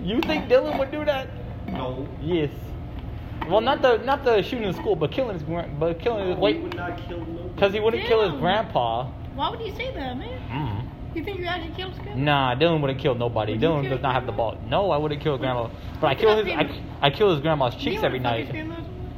[0.02, 1.28] You think Dylan would do that?
[1.68, 2.06] No.
[2.20, 2.50] Yes.
[3.48, 6.36] Well, not the not the shooting in school, but killing his gran- but killing his
[6.36, 7.20] He wait would not kill
[7.54, 9.06] because he wouldn't kill his grandpa.
[9.34, 10.38] Why would you say that, man?
[10.50, 11.16] Mm.
[11.16, 12.22] You think you actually killed his grandma?
[12.22, 13.52] Nah, Dylan wouldn't kill nobody.
[13.52, 14.58] Would Dylan kill does not have the ball.
[14.68, 15.70] No, I wouldn't kill his grandma.
[15.98, 18.54] But I kill his I, I kill his grandma's cheeks every night.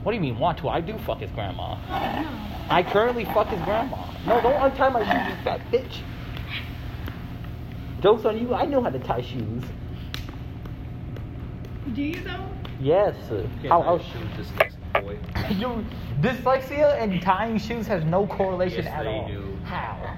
[0.04, 0.68] What do you mean want to?
[0.68, 1.76] I do fuck his grandma.
[1.88, 2.53] No.
[2.70, 3.96] I currently fuck his grandma.
[4.26, 6.00] No, don't untie my shoes, you fat bitch.
[8.02, 8.54] Joke's on you.
[8.54, 9.62] I know how to tie shoes.
[11.94, 12.46] Do you though?
[12.80, 13.14] Yes.
[13.68, 14.02] How else?
[14.04, 15.18] shoot this next boy?
[15.50, 15.84] You
[16.20, 19.28] dyslexia and tying shoes has no correlation Yes, at they all.
[19.28, 19.58] do.
[19.64, 20.16] How?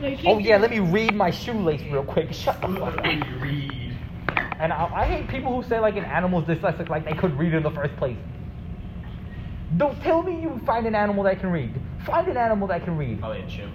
[0.00, 2.32] No, you Oh yeah, let me read my shoelace real quick.
[2.32, 3.04] Shut the fuck up.
[3.40, 3.96] read.
[4.58, 7.54] And I, I hate people who say like an animal's dyslexic, like they could read
[7.54, 8.16] in the first place.
[9.76, 11.74] Don't tell me you find an animal that can read.
[12.04, 13.18] Find an animal that can read.
[13.18, 13.74] Probably a chimp.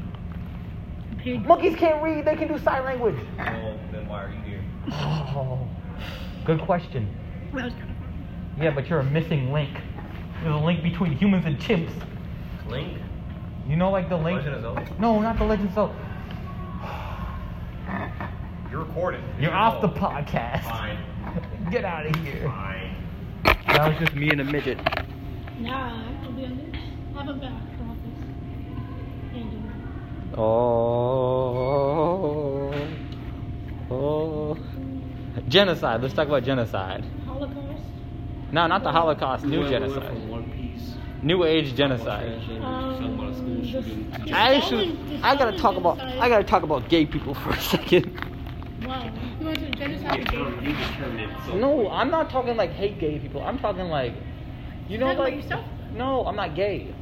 [1.19, 1.45] Pig.
[1.45, 2.25] Monkeys can't read.
[2.25, 3.17] They can do sign language.
[3.37, 4.63] Well, then why are you here?
[4.91, 5.67] Oh,
[6.45, 7.13] good question.
[7.53, 8.63] That was kind of funny.
[8.63, 9.77] Yeah, but you're a missing link.
[10.41, 11.91] There's a link between humans and chimps.
[12.67, 12.97] Link?
[13.67, 14.37] You know, like the link.
[14.37, 14.95] Legend of Zelda?
[14.99, 15.95] No, not the Legend of Zelda.
[18.71, 19.23] You're recording.
[19.39, 20.63] You're off the oh, podcast.
[20.63, 20.97] Fine.
[21.71, 22.45] Get out of here.
[22.45, 22.95] Fine.
[23.43, 24.79] That was just me and a midget.
[25.61, 26.81] Nah, I'll be on this.
[27.15, 28.19] Have a back for office.
[29.33, 29.71] Ain't doing.
[30.37, 31.51] Oh.
[33.89, 34.57] Oh.
[35.47, 36.01] Genocide.
[36.01, 37.03] Let's talk about genocide.
[37.25, 37.83] Holocaust.
[38.51, 39.45] No, not the Holocaust.
[39.45, 40.17] New We went- we went genocide.
[40.21, 40.95] From One Piece.
[41.21, 42.41] New Age genocide.
[42.41, 42.57] Talking
[43.13, 44.11] about a school Um, shooting.
[44.11, 45.19] the- the I Stalin- should.
[45.23, 45.99] I gotta talk about.
[46.01, 48.05] I gotta talk about gay people for a second.
[48.85, 49.03] Wow.
[49.39, 52.09] You went to the genocide You of gay determined- you determined it, so- No, I'm
[52.09, 53.43] not talking like hate gay people.
[53.43, 54.13] I'm talking like,
[54.87, 55.43] you know, Talking about like.
[55.43, 55.65] yourself?
[55.93, 56.93] No, I'm not gay.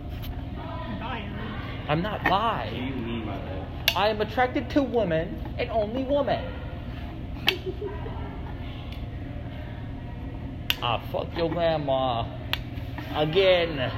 [0.99, 1.27] Bye.
[1.87, 2.71] I'm not What do bi.
[2.75, 3.95] you mean by that?
[3.97, 6.43] I am attracted to women and only women.
[10.81, 12.23] Ah, fuck your grandma.
[13.15, 13.91] Again.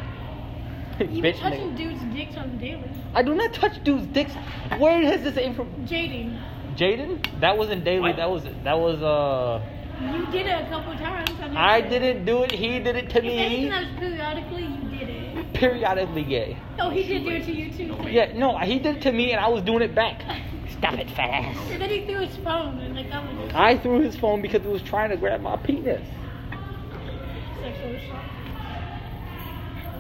[1.00, 1.78] Even Bitch touching nigga.
[1.78, 2.90] dudes' dicks on the daily.
[3.14, 4.34] I do not touch dudes' dicks.
[4.80, 5.66] Where has this info?
[5.86, 6.42] Jaden.
[6.76, 7.40] Jaden?
[7.40, 8.02] That wasn't daily.
[8.02, 8.16] What?
[8.18, 9.62] That was that was uh.
[10.02, 11.30] You did it a couple times.
[11.40, 12.00] never I did.
[12.00, 12.52] didn't do it.
[12.52, 13.70] He did it to If anything me.
[13.70, 15.54] that was periodically, you did it.
[15.54, 16.58] Periodically gay.
[16.80, 18.10] Oh, he did do it to you too.
[18.10, 20.22] Yeah, no, he did it to me, and I was doing it back.
[20.70, 21.60] Stop it fast.
[21.72, 24.66] And then he threw his phone, and like that was I threw his phone because
[24.66, 26.02] it was trying to grab my penis.
[27.62, 28.20] sexual assault.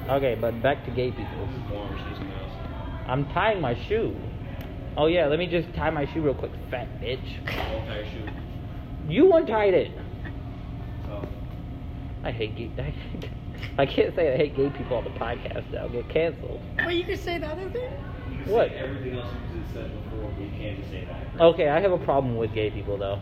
[0.10, 1.48] Okay, but back to gay people.
[1.74, 3.06] Orange, this mouse.
[3.08, 4.16] I'm tying my shoe.
[4.98, 7.20] Oh yeah, let me just tie my shoe real quick, fat bitch.
[9.08, 9.14] Whole entire shoe.
[9.14, 9.92] You untied it.
[11.08, 11.28] So,
[12.24, 12.72] I hate gay.
[12.78, 15.76] I, I can't say I hate gay people on the podcast.
[15.80, 16.60] I'll get canceled.
[16.78, 17.90] Well, you could say the other thing.
[18.32, 18.70] you can What?
[18.70, 21.42] say everything else you just said before, but you can't just say that.
[21.42, 23.20] Okay, I have a problem with gay people though.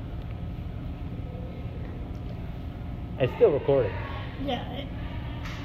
[3.20, 3.92] It's still recording.
[4.46, 4.64] Yeah.
[4.74, 4.88] it-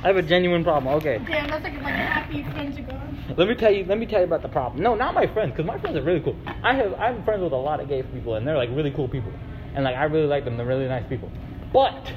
[0.02, 0.92] I have a genuine problem.
[0.96, 1.18] Okay.
[1.26, 3.18] Damn, that's like like happy friends are gone.
[3.38, 3.84] Let me tell you.
[3.86, 4.82] Let me tell you about the problem.
[4.82, 6.36] No, not my friends, because my friends are really cool.
[6.62, 9.08] I have I'm friends with a lot of gay people, and they're like really cool
[9.08, 9.32] people,
[9.74, 10.56] and like I really like them.
[10.56, 11.30] They're really nice people.
[11.72, 12.12] But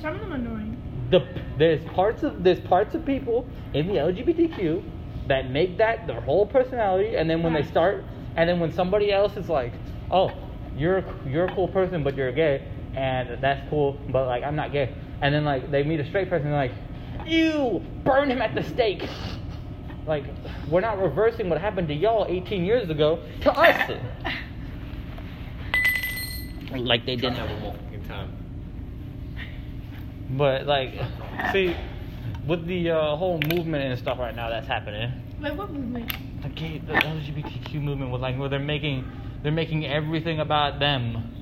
[0.00, 0.76] Some of them are annoying.
[1.10, 1.26] the
[1.58, 4.82] there's parts of there's parts of people in the LGBTQ
[5.28, 8.04] that make that their whole personality, and then when they start,
[8.36, 9.72] and then when somebody else is like,
[10.10, 10.32] oh,
[10.76, 14.72] you're you're a cool person, but you're gay, and that's cool, but like I'm not
[14.72, 16.68] gay, and then like they meet a straight person, and they're
[17.24, 19.08] like, ew, burn him at the stake.
[20.06, 20.24] Like
[20.68, 23.90] we're not reversing what happened to y'all 18 years ago to us.
[26.90, 27.36] like they didn't.
[27.36, 28.32] have a more fucking time.
[30.30, 30.94] But like,
[31.52, 31.74] see,
[32.46, 36.12] with the uh, whole movement and stuff right now that's happening, Like what movement?
[36.42, 39.04] the gay, the LGBTQ movement was like where they're making,
[39.42, 41.36] they're making everything about them.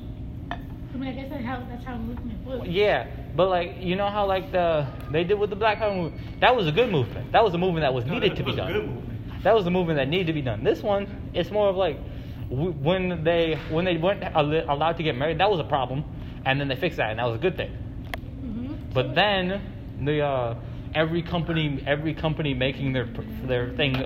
[0.50, 2.68] I mean, I guess that's how that's how movement works.
[2.68, 3.06] Yeah,
[3.36, 6.40] but like you know how like the they did with the Black Power movement.
[6.40, 7.32] That was a good movement.
[7.32, 8.72] That was a movement that was No, needed that to be was a done.
[8.72, 9.42] good movement.
[9.44, 10.64] That was a movement that needed to be done.
[10.64, 12.17] This one, it's more of like w-
[12.50, 16.04] when they when they weren't allowed to get married, that was a problem,
[16.44, 17.70] and then they fixed that, and that was a good thing.
[17.70, 19.60] hmm But then
[20.04, 20.54] the uh,
[20.94, 23.06] every company every company making their
[23.44, 23.96] their thing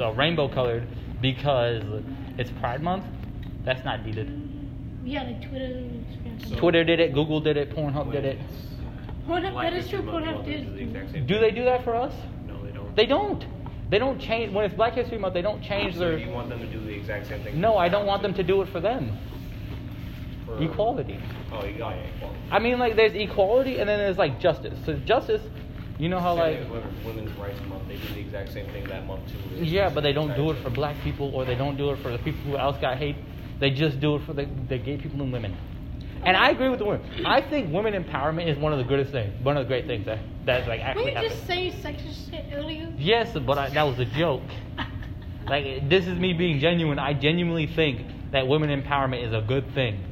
[0.00, 0.86] uh, rainbow colored
[1.20, 1.82] because
[2.38, 3.04] it's Pride Month.
[3.64, 4.28] That's not needed.
[5.04, 5.82] Yeah, like Twitter.
[6.48, 8.38] So- Twitter did it, Google did it, Pornhub did it.
[9.26, 10.02] Pornhub, that is true.
[10.02, 10.64] Pornhub did.
[10.66, 12.12] do the exact same Do they do that for us?
[12.46, 12.96] No, they don't.
[12.96, 13.44] They don't.
[13.88, 15.34] They don't change when it's Black History Month.
[15.34, 16.18] They don't change So their.
[16.18, 17.60] you want them to do the exact same thing?
[17.60, 19.16] No, I don't want them to do it for them.
[20.44, 21.18] For- Equality.
[21.52, 21.94] Oh, got.
[21.96, 22.38] Equality.
[22.50, 24.78] I mean, like there's equality and then there's like justice.
[24.84, 25.42] So justice,
[25.98, 28.66] you know how like thing with Women- Women's Rights Month, they do the exact same
[28.66, 29.64] thing that month too.
[29.64, 32.10] Yeah, but they don't do it for black people or they don't do it for
[32.10, 33.16] the people who else got hate.
[33.60, 35.56] They just do it for the, the gay people and women.
[36.26, 37.24] And I agree with the women.
[37.24, 40.06] I think women empowerment is one of the greatest things, one of the great things
[40.06, 41.30] that that's like actually you happening.
[41.30, 42.92] just say sexist shit earlier?
[42.98, 44.42] Yes, but I, that was a joke.
[45.48, 46.98] Like this is me being genuine.
[46.98, 50.04] I genuinely think that women empowerment is a good thing.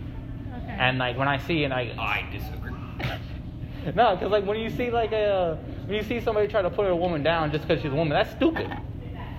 [0.63, 0.77] Okay.
[0.79, 2.71] And like when I see and I I disagree.
[3.97, 6.89] no, because like when you see like a when you see somebody try to put
[6.89, 8.71] a woman down just because she's a woman, that's stupid.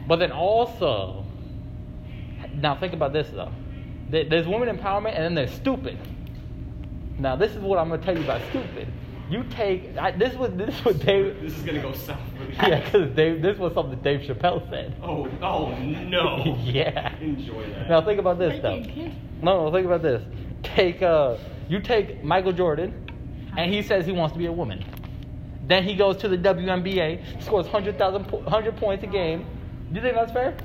[0.05, 1.23] But then also,
[2.55, 3.53] now think about this though.
[4.09, 5.97] There's women empowerment, and then there's stupid.
[7.17, 8.87] Now this is what I'm gonna tell you about stupid.
[9.29, 11.37] You take I, this was this was Dave.
[11.41, 14.95] This is gonna go south really Yeah, because Dave, this was something Dave Chappelle said.
[15.01, 16.57] Oh, oh no.
[16.63, 17.17] yeah.
[17.19, 17.89] Enjoy that.
[17.89, 18.79] Now think about this though.
[19.41, 20.23] No, no, think about this.
[20.63, 21.37] Take uh,
[21.69, 22.93] you take Michael Jordan,
[23.57, 24.83] and he says he wants to be a woman.
[25.67, 29.47] Then he goes to the WNBA, scores 100,000 po- 100 points a game.
[29.89, 30.55] Do you think that's fair?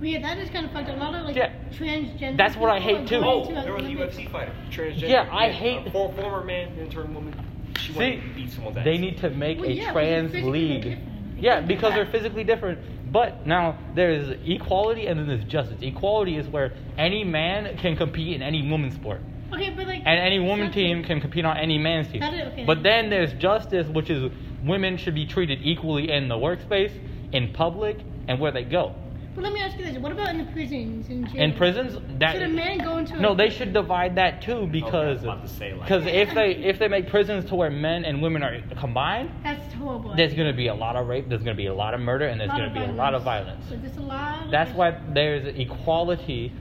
[0.00, 0.88] Well, yeah, that is kind of fucked.
[0.88, 0.96] Up.
[0.96, 1.50] A lot of like Yeah.
[1.72, 2.36] transgender.
[2.38, 3.20] That's what I hate, too.
[3.22, 5.08] Oh, there was a UFC fighter, transgender.
[5.10, 7.34] Yeah, I hate- A for, former man and turned woman.
[7.78, 8.84] She See, to beat someone's ass.
[8.84, 10.82] they need to make Well, a yeah, trans league.
[10.82, 11.04] different.
[11.38, 12.78] Yeah, because they're physically different.
[13.12, 15.76] But now there's equality and then there's justice.
[15.82, 19.20] Equality is where any man can compete in any woman's sport.
[19.52, 20.02] Okay, but like.
[20.06, 22.20] And any woman something- team can compete on any man's team.
[22.20, 22.64] That is- okay.
[22.64, 24.30] But then there's justice, which is
[24.64, 26.92] women should be treated equally in the workspace,
[27.32, 28.94] in public, and where they go.
[29.34, 31.40] But let me ask you this: What about in the prisons in jail?
[31.40, 33.14] In prisons, that Should a man go into?
[33.14, 36.78] a- no, they should divide that too because was about like- because if they if
[36.80, 40.14] they make prisons to where men and women are combined, That's horrible.
[40.16, 42.00] there's going to be a lot of rape, there's going to be a lot of
[42.00, 43.64] murder, and there's gonna be a lot of violence.
[43.68, 44.46] So there's a lot.
[44.46, 46.52] of- That's why there's equality,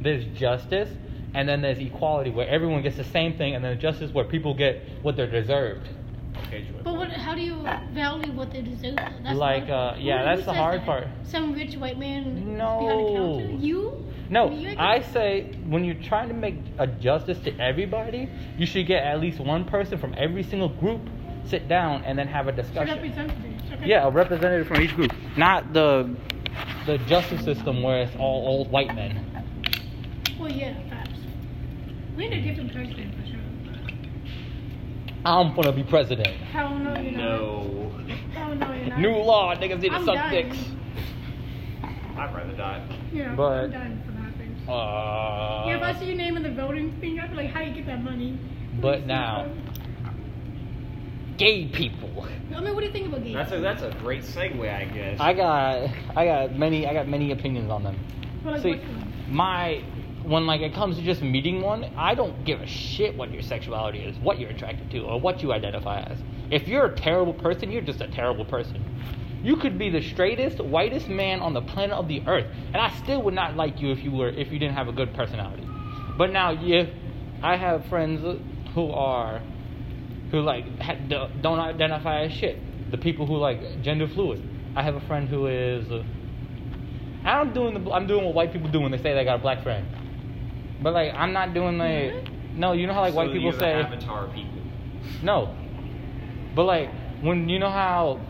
[0.00, 0.90] there's justice,
[1.34, 4.54] and then there's equality where everyone gets the same thing, and then justice where people
[4.54, 5.88] get what they're deserved.
[6.50, 6.62] Joy.
[6.82, 7.10] But what?
[7.10, 7.56] How do you
[7.92, 8.96] value what they deserve?
[8.96, 10.86] That's Like, hard uh, yeah, Who- that's the hard that?
[10.86, 11.08] part.
[11.24, 12.78] Some rich white man No.
[12.80, 13.64] behind a counter.
[13.64, 14.06] You?
[14.30, 14.74] No, You?
[14.78, 19.20] I say when you're trying to make a justice to everybody, you should get at
[19.20, 21.00] least one person from every single group,
[21.44, 22.98] sit down, and then have a discussion.
[22.98, 23.86] Okay.
[23.86, 26.14] Yeah, a representative from each group, not the
[26.86, 29.24] the justice system where it's all old white men.
[30.38, 31.18] Well, yeah, facts.
[32.16, 32.84] We need a different sure.
[35.24, 36.26] I'm gonna be president.
[36.28, 37.18] Hell no, you're not.
[37.20, 37.92] No.
[38.34, 39.00] Hell no, you're not.
[39.00, 40.48] New law, niggas need to suck dying.
[40.50, 40.58] dicks.
[42.16, 42.86] I'd rather die.
[43.12, 44.68] Yeah, But- I'm done for that thing.
[44.68, 47.60] Uh, yeah, if I see your name in the voting thing, I'd be like, how
[47.60, 48.38] you get that money?
[48.80, 49.46] But now-
[51.36, 52.26] gay people.
[52.54, 53.34] I mean, what do you think about gays?
[53.34, 55.18] That's a that's a great segue, I guess.
[55.20, 57.96] I got I got many I got many opinions on them.
[58.44, 58.80] Well, like, See,
[59.28, 59.82] my
[60.24, 63.42] when like it comes to just meeting one, I don't give a shit what your
[63.42, 66.18] sexuality is, what you're attracted to, or what you identify as.
[66.50, 68.82] If you're a terrible person, you're just a terrible person.
[69.42, 72.90] You could be the straightest, whitest man on the planet of the earth, and I
[73.02, 75.66] still would not like you if you were if you didn't have a good personality.
[76.16, 76.88] But now, if
[77.42, 78.40] I have friends
[78.74, 79.42] who are
[80.30, 80.64] who like
[81.08, 82.58] do- don't identify as shit,
[82.90, 84.42] the people who like gender fluid.
[84.74, 85.86] I have a friend who is.
[87.24, 89.42] I'm doing the I'm doing what white people do when they say they got a
[89.42, 89.86] black friend.
[90.82, 92.14] But like I'm not doing like
[92.54, 94.60] no, you know how like So white people say avatar people.
[95.22, 95.54] no.
[96.54, 96.90] But like
[97.22, 98.20] when you know how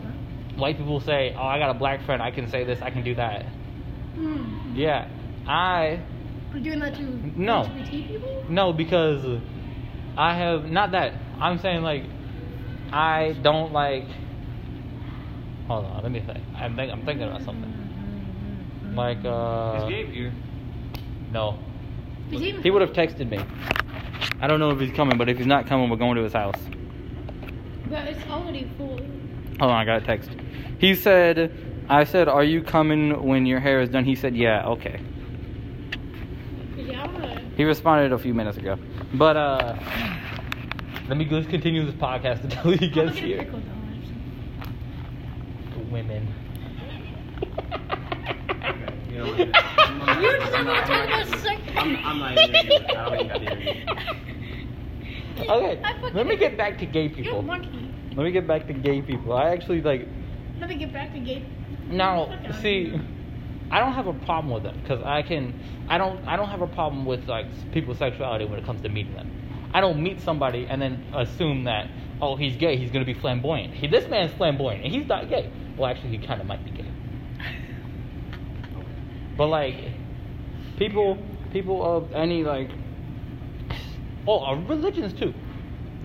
[0.55, 2.21] white people say, "Oh, I got a black friend.
[2.21, 2.81] I can say this.
[2.81, 3.45] I can do that."
[4.15, 4.75] Hmm.
[4.75, 5.07] Yeah,
[5.47, 5.99] I
[6.51, 7.03] We're you doing that to
[7.39, 7.63] No.
[7.63, 8.45] LGBT people?
[8.49, 9.41] no because
[10.17, 12.03] I have not that I'm saying like
[12.91, 14.05] I don't like.
[15.67, 16.39] Hold on, let me think.
[16.55, 17.73] I'm think, I'm thinking about something.
[18.95, 19.83] Like uh.
[19.83, 20.33] Is Gabe here?
[21.31, 21.59] No.
[22.31, 23.39] Is he would have texted me.
[24.41, 26.33] I don't know if he's coming, but if he's not coming, we're going to his
[26.33, 26.59] house.
[27.89, 28.97] But it's already full.
[29.59, 30.29] Hold on, I got a text.
[30.79, 34.03] He said, I said, Are you coming when your hair is done?
[34.05, 34.99] He said, Yeah, okay.
[36.75, 38.77] Yeah, He responded a few minutes ago.
[39.13, 39.77] But, uh,
[41.07, 43.37] let me just continue this podcast until he I'm gets gonna here.
[43.43, 43.71] pickle dollars.
[45.91, 46.33] Women.
[50.15, 50.39] You know what?
[50.39, 51.61] You just want to talk about sex.
[51.75, 52.85] I'm, I'm not even gonna.
[52.87, 53.85] I don't even got the interview.
[55.37, 55.81] Okay,
[56.13, 57.43] let me get back to gay You're people.
[57.43, 59.33] Let me get back to gay people.
[59.33, 60.07] I actually, like,
[60.59, 61.45] Let me get back to gay.
[61.87, 62.99] Now, Fuck see.
[63.69, 65.59] I don't have a problem with them because I can.
[65.89, 66.25] I don't.
[66.27, 69.69] I don't have a problem with like people's sexuality when it comes to meeting them.
[69.73, 71.89] I don't meet somebody and then assume that
[72.21, 73.73] oh he's gay, he's gonna be flamboyant.
[73.73, 75.51] He, this man's flamboyant and he's not gay.
[75.77, 76.91] Well, actually, he kind of might be gay.
[79.37, 79.75] But like,
[80.77, 81.17] people,
[81.51, 82.69] people of any like,
[84.27, 85.33] oh, uh, religions too.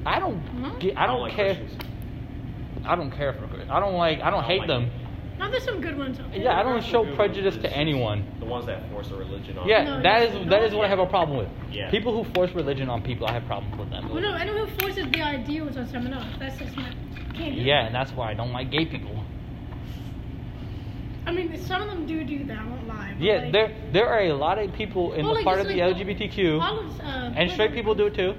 [0.07, 0.39] I don't.
[0.41, 0.79] Hmm?
[0.79, 1.55] get- I don't like care.
[1.57, 1.83] Christians.
[2.85, 3.45] I don't care for.
[3.71, 4.21] I don't like.
[4.21, 4.85] I don't I don't hate like them.
[4.85, 4.93] it.
[5.39, 6.41] No, there's some good ones out there.
[6.41, 8.27] Yeah, I don't show prejudice to anyone.
[8.41, 9.67] The ones that force a religion on.
[9.67, 11.49] Yeah, No, that no, is that no, is what I have a problem with.
[11.71, 11.91] Yeah.
[11.91, 14.11] People who force religion on people, I have problems with them.
[14.11, 16.93] Well, no, anyone who forces their ideals on someone else, that's just not.
[17.35, 19.20] Can't do Yeah, and that's why I don't like gay people.
[21.31, 22.59] I mean, some of them do do that.
[22.59, 23.15] I won't lie.
[23.17, 25.59] but, Yeah, like, there there are a lot of people in well, the like, part
[25.59, 27.05] just of the like LGBTQ, all of, uh,
[27.37, 28.35] and straight people do it too.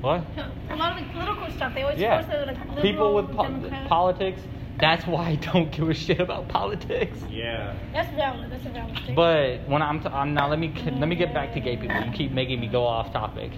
[0.00, 0.24] What?
[0.70, 3.30] A lot of the political stuff, they always Yeah, force their like liberal, people with
[3.36, 4.40] po- politics.
[4.78, 7.18] That's why I don't give a shit about politics.
[7.28, 7.76] Yeah.
[7.92, 8.50] That's valid.
[8.50, 9.16] That's a valid statement.
[9.16, 12.02] But when I'm, t- I'm now let me let me get back to gay people.
[12.02, 13.52] You keep making me go off topic.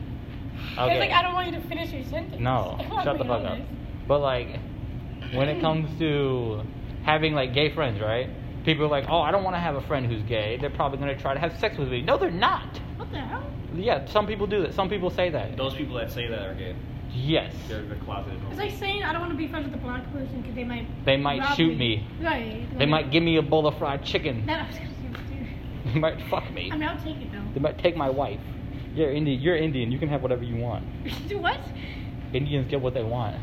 [0.76, 0.90] Okay.
[0.92, 2.40] It's like I don't want you to finish your sentence.
[2.40, 3.58] No, shut the being fuck up.
[4.08, 4.58] But like,
[5.32, 6.62] when it comes to
[7.04, 8.28] having like gay friends, right?
[8.64, 10.56] People are like, oh, I don't want to have a friend who's gay.
[10.58, 12.00] They're probably gonna try to have sex with me.
[12.00, 12.78] No, they're not.
[12.96, 13.44] What the hell?
[13.74, 14.74] Yeah, some people do that.
[14.74, 15.56] Some people say that.
[15.56, 16.74] Those people that say that are gay.
[17.12, 17.54] Yes.
[17.68, 18.40] They're the closeted.
[18.50, 20.64] It's like saying I don't want to be friends with a black person because they
[20.64, 20.86] might.
[21.04, 22.06] They might rob shoot me.
[22.20, 22.66] Right.
[22.78, 24.46] They might give me a bowl of fried chicken.
[24.46, 24.90] That I was gonna
[25.28, 25.48] say
[25.92, 26.70] They might fuck me.
[26.72, 28.40] I mean, I'll take it They might take my wife.
[28.94, 29.40] You're Indian.
[29.40, 29.92] You're Indian.
[29.92, 30.84] You can have whatever you want.
[31.28, 31.60] Do what?
[32.32, 33.36] Indians get what they want.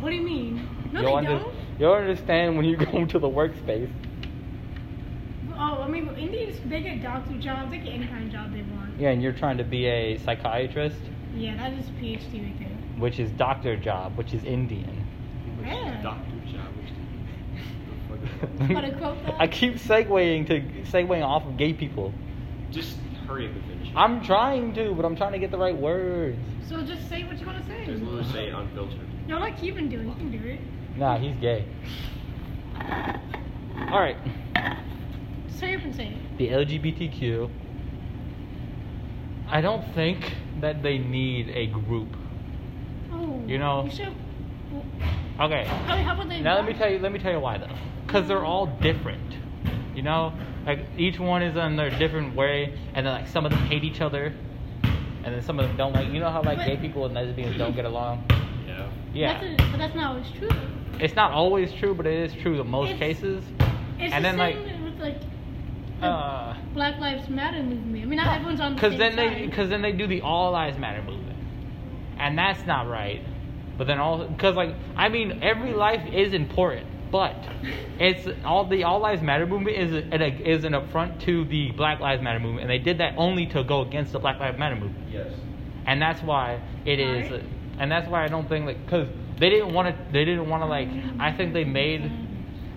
[0.00, 0.68] What do you mean?
[0.92, 1.54] No, you'll, they under- don't.
[1.78, 3.90] you'll understand when you go to the workspace.
[5.58, 7.70] Oh, I mean, Indians they get doctor jobs.
[7.70, 8.98] They get any kind of job they want.
[8.98, 10.98] Yeah, and you're trying to be a psychiatrist,
[11.34, 12.68] Yeah, that is PhD right there.
[12.98, 15.04] which is doctor job, which is Indian.
[15.58, 16.02] Which Yeah.
[16.02, 16.72] Doctor job.
[18.70, 19.34] Wanna quote that?
[19.40, 22.12] I keep segueing to segueing off of gay people.
[22.70, 23.92] Just hurry up and finish.
[23.94, 26.38] I'm trying to, but I'm trying to get the right words.
[26.68, 27.86] So just say what you want to say.
[27.86, 29.06] Just literally say unfiltered.
[29.28, 30.08] No, like you've been doing.
[30.08, 30.60] You can do it.
[30.96, 31.66] Nah, he's gay.
[33.90, 34.16] All right,
[35.58, 36.38] Say up and say it.
[36.38, 37.50] the LGBTQ.
[39.48, 42.08] I don't think that they need a group.
[43.12, 43.42] Oh.
[43.46, 44.08] You know- You should.
[45.38, 46.40] Okay, I how about they?
[46.40, 46.98] now let me tell you.
[46.98, 47.68] Let me tell you why though.
[48.06, 49.34] Because they're all different.
[49.94, 50.32] You know,
[50.66, 53.84] like each one is in their different way, and then like some of them hate
[53.84, 54.32] each other,
[55.24, 56.08] and then some of them don't like.
[56.10, 58.24] You know how like gay people and lesbians don't get along.
[58.66, 58.88] Yeah.
[59.14, 60.48] Yeah, That's a, but that's not always true.
[61.00, 63.44] it's not always true, but it is true in most It's- cases.
[63.98, 65.26] It's And the then, like, with like the
[66.02, 68.02] Uh, Black Lives Matter movement.
[68.02, 70.20] I mean, not everyone's on the Because same then they, because then they do the
[70.20, 71.36] All Lives Matter movement,
[72.18, 73.22] and that's not right.
[73.78, 77.34] But then all, because like I mean, every life is important, but
[77.98, 82.00] it's all the All Lives Matter movement is a, is an affront to the Black
[82.00, 84.76] Lives Matter movement, and they did that only to go against the Black Lives Matter
[84.76, 85.32] movement, Yes.
[85.86, 87.44] and that's why it is, Alright.
[87.78, 90.62] and that's why I don't think like because they didn't want to, they didn't want
[90.62, 90.88] to like,
[91.18, 92.02] I think they made,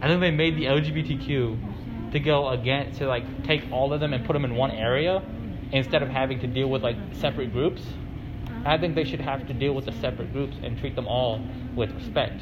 [0.01, 1.68] I think they made the LGBTQ
[2.11, 5.21] to go against to like take all of them and put them in one area
[5.71, 7.83] instead of having to deal with like separate groups.
[8.65, 11.41] I think they should have to deal with the separate groups and treat them all
[11.75, 12.41] with respect.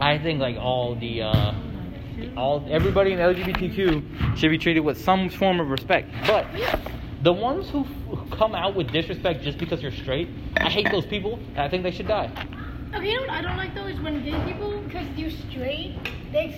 [0.00, 1.54] I think like all the uh,
[2.36, 6.10] all everybody in LGBTQ should be treated with some form of respect.
[6.26, 6.46] But
[7.22, 11.06] the ones who f- come out with disrespect just because you're straight, I hate those
[11.06, 11.38] people.
[11.50, 12.30] And I think they should die.
[12.94, 15.96] Okay, you know what I don't like though is when gay people, because you're straight,
[16.32, 16.54] they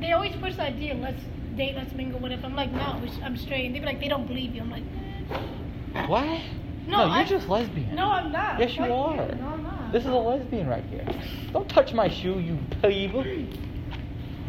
[0.00, 1.22] they always push the idea, let's
[1.56, 2.46] date, let's mingle, whatever.
[2.46, 3.66] I'm like, no, I'm straight.
[3.66, 4.62] And they be like, they don't believe you.
[4.62, 6.40] I'm like, What?
[6.86, 7.94] No, you're I- just lesbian.
[7.94, 8.58] no, I'm not.
[8.58, 9.16] Yes, you Fuck are.
[9.36, 9.92] No, I'm not.
[9.92, 11.06] This is a lesbian right here.
[11.52, 13.46] Don't touch my shoe, you plebe.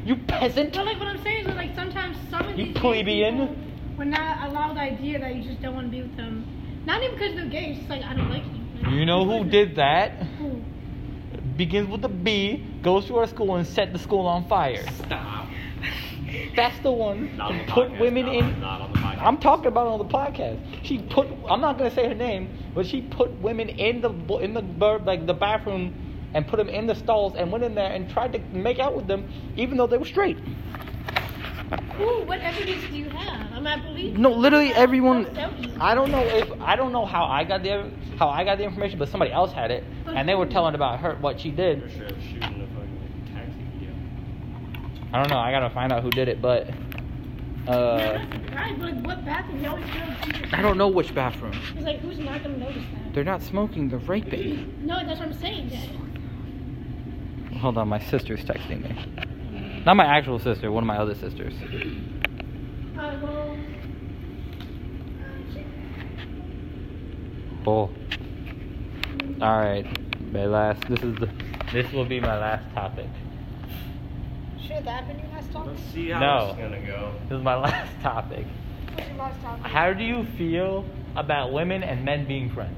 [0.05, 0.73] You peasant.
[0.73, 3.37] But like what I'm saying is that, like sometimes some of You these plebeian.
[3.47, 3.55] people
[3.97, 6.45] would not allow the idea that you just don't want to be with them.
[6.85, 7.65] Not even because they're gay.
[7.71, 8.83] It's just like I don't like you.
[8.83, 10.11] Like, You know who did that?
[10.39, 10.61] Who?
[11.55, 14.83] Begins with a B, goes to our school and set the school on fire.
[15.05, 15.40] Stop.
[16.55, 18.59] That's the one Not on the put podcast, women not, in.
[18.61, 19.21] Not on the podcast.
[19.21, 20.85] I'm talking about it on the podcast.
[20.85, 21.27] She put.
[21.49, 24.99] I'm not gonna say her name, but she put women in the in the bur-
[24.99, 25.93] like the bathroom,
[26.33, 28.95] and put them in the stalls and went in there and tried to make out
[28.95, 30.37] with them, even though they were straight.
[31.95, 32.23] Who?
[32.25, 33.51] What evidence do you have?
[33.53, 34.21] I'm not believing.
[34.21, 35.23] No, literally everyone.
[35.23, 35.73] Don't tell me.
[35.79, 38.63] I don't know if I don't know how I got the how I got the
[38.65, 41.57] information, but somebody else had it, and they were telling about her what she For
[41.57, 41.91] did.
[41.91, 43.93] sure, shooting the fucking taxi video.
[45.13, 45.37] I don't know.
[45.37, 46.69] I gotta find out who did it, but
[47.67, 49.61] uh, that's like, what bathroom?
[49.61, 51.53] You always feel like I don't know which bathroom.
[51.75, 53.13] It's like who's not gonna notice that?
[53.13, 53.89] They're not smoking.
[53.89, 54.85] They're raping.
[54.85, 55.69] No, that's what I'm saying.
[55.69, 55.89] Dad.
[57.57, 59.83] Hold on, my sister's texting me.
[59.85, 61.53] Not my actual sister, one of my other sisters.
[62.97, 63.57] Uh, well,
[67.63, 67.91] Bull.
[69.41, 69.85] All right,
[70.31, 70.87] my last.
[70.87, 71.29] This is the.
[71.71, 73.07] This will be my last topic.
[74.67, 75.73] Should that have been your last topic?
[75.75, 76.45] Let's see how No.
[76.47, 77.13] this is gonna go.
[77.29, 78.45] This is my last topic.
[78.93, 79.65] What's your last topic?
[79.65, 80.85] How do you feel
[81.15, 82.77] about women and men being friends?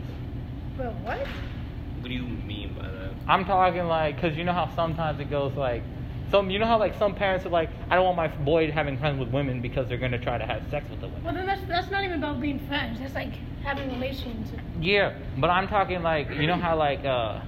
[0.77, 1.19] Bro, what?
[1.19, 3.11] What do you mean by that?
[3.27, 5.83] I'm talking like, cause you know how sometimes it goes like,
[6.31, 8.97] some you know how like some parents are like, I don't want my boy having
[8.97, 11.23] friends with women because they're gonna try to have sex with the women.
[11.23, 12.99] Well, then that's that's not even about being friends.
[12.99, 14.51] That's like having relations.
[14.81, 17.39] Yeah, but I'm talking like, you know how like, uh,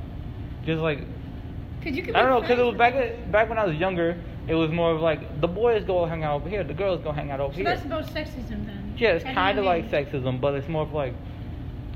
[0.65, 0.99] just like
[1.85, 2.15] Cause you could.
[2.15, 2.95] I don't know, cause it was back
[3.31, 4.17] back when I was younger.
[4.47, 7.11] It was more of like the boys go hang out over here, the girls go
[7.11, 7.65] hang out over So here.
[7.65, 8.95] that's about sexism then.
[8.97, 11.13] Yeah, it's kind of like sexism, but it's more of like,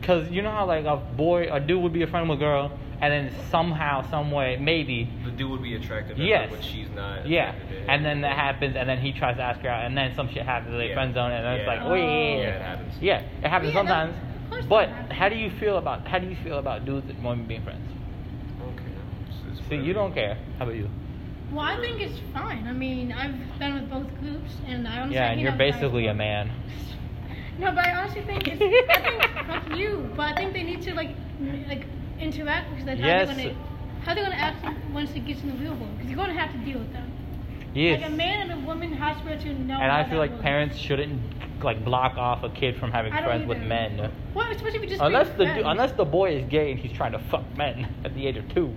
[0.04, 2.40] cause you know how like a boy, a dude would be a friend with a
[2.40, 2.72] girl,
[3.02, 6.50] and then somehow, some way, maybe, The dude would be attracted to Yes.
[6.50, 7.28] her, but she's not.
[7.28, 7.90] yeah, attracted to him.
[7.90, 10.30] and then that happens, and then he tries to ask her out, and then some
[10.30, 10.94] shit happens, they Yeah.
[10.96, 11.74] friend zone, and then it's Yeah.
[11.84, 12.42] like, wait, Oh.
[12.42, 12.94] Yeah, it happens.
[13.02, 14.14] yeah, it happens Yeah, sometimes.
[14.52, 15.12] of But happens.
[15.14, 17.88] how do you feel about how do you feel about dudes and women being friends?
[19.72, 19.76] Okay.
[19.76, 20.38] It's- it's See, you don't care.
[20.58, 20.90] How about you?
[21.52, 22.68] Well, I think it's fine.
[22.68, 25.16] I mean, I've been with both groups, and I honestly.
[25.16, 26.52] Yeah, and you're basically a man.
[27.60, 28.62] No, but I honestly think it's.
[28.90, 31.10] I think fuck you, but I think they need to like,
[31.68, 33.28] like interact because that's Yes.
[33.28, 33.56] how they're gonna.
[34.06, 35.92] How they're gonna act once it gets in the real world?
[35.98, 37.12] Because you're gonna have to deal with them.
[37.74, 38.02] Yes.
[38.02, 39.74] Like a man and a woman has to to know.
[39.74, 40.42] and I feel like works.
[40.42, 41.20] parents shouldn't
[41.62, 43.68] like block off a kid from having I don't friends with either.
[43.68, 44.12] men.
[44.34, 46.94] Well, especially if you just Unless the du- unless the boy is gay and he's
[46.94, 48.72] trying to fuck men at the age of two.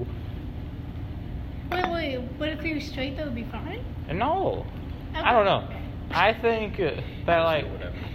[1.75, 2.39] Wait, wait.
[2.39, 3.79] But if he was straight, that would be fine.
[4.09, 4.67] And no,
[5.15, 5.69] I don't know.
[6.11, 7.67] I think uh, that like,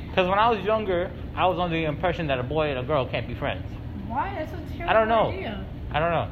[0.09, 2.83] because when I was younger, I was under the impression that a boy and a
[2.83, 3.63] girl can't be friends.
[4.07, 4.33] Why?
[4.35, 5.29] That's a terrible I don't know.
[5.31, 5.65] idea.
[5.91, 6.27] I don't know.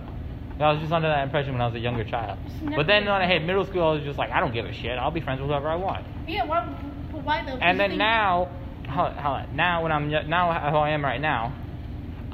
[0.58, 2.38] I was just under that impression when I was a younger child.
[2.76, 4.72] But then when I hit middle school, I was just like, I don't give a
[4.72, 4.98] shit.
[4.98, 6.06] I'll be friends with whoever I want.
[6.28, 6.46] Yeah.
[6.46, 6.64] Why?
[7.12, 7.52] Why though?
[7.54, 8.50] 'Cause And then thing- now,
[8.88, 9.48] hold, hold on.
[9.56, 11.54] now when I'm now how I am right now,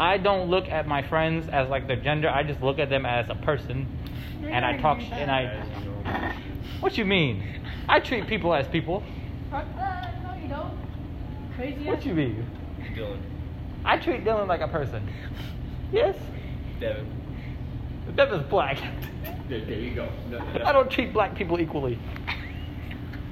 [0.01, 2.27] I don't look at my friends as like their gender.
[2.27, 3.85] I just look at them as a person,
[4.43, 6.35] and I talk sh- and I.
[6.79, 7.43] What you mean?
[7.87, 9.03] I treat people as people.
[9.51, 10.15] Fuck that.
[10.23, 10.75] No, you don't.
[11.55, 11.85] Crazy.
[11.85, 12.47] What you mean?
[12.95, 13.19] Dylan.
[13.85, 15.07] I treat Dylan like a person.
[15.91, 16.15] Yes,
[16.79, 17.05] Devin.
[18.15, 18.79] Devin's black.
[19.47, 20.09] There, there you go.
[20.31, 20.65] No, no.
[20.65, 21.99] I don't treat black people equally.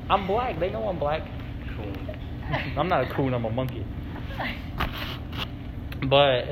[0.08, 0.60] I'm black.
[0.60, 1.24] They know I'm black.
[1.76, 1.94] Cool.
[2.78, 3.34] I'm not a coon.
[3.34, 3.84] I'm a monkey.
[6.08, 6.46] But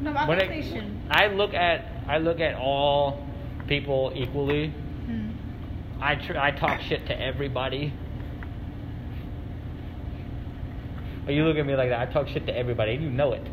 [0.00, 3.26] No, I'm when it, I look at I look at all
[3.68, 4.68] people equally.
[4.68, 5.30] Hmm.
[6.00, 7.92] I tr- I talk shit to everybody.
[11.26, 12.08] Or you look at me like that.
[12.08, 13.46] I talk shit to everybody, you know it.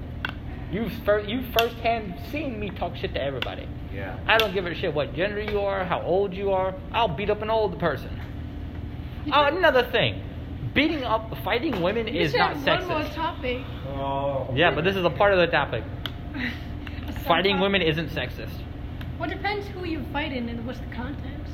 [0.71, 3.67] You've first you firsthand seen me talk shit to everybody.
[3.93, 4.17] Yeah.
[4.27, 6.75] I don't give a shit what gender you are, how old you are.
[6.91, 8.21] I'll beat up an old person.
[9.29, 10.23] Oh, another thing,
[10.77, 13.15] beating up, fighting women You is said not one more sexist.
[13.15, 13.57] topic.
[13.87, 14.47] Oh.
[14.55, 15.83] Yeah, but this is a part of the topic.
[17.25, 17.61] Fighting sub-topic.
[17.61, 18.53] women isn't sexist.
[19.17, 21.51] Well, it depends who you're fighting and what's the context.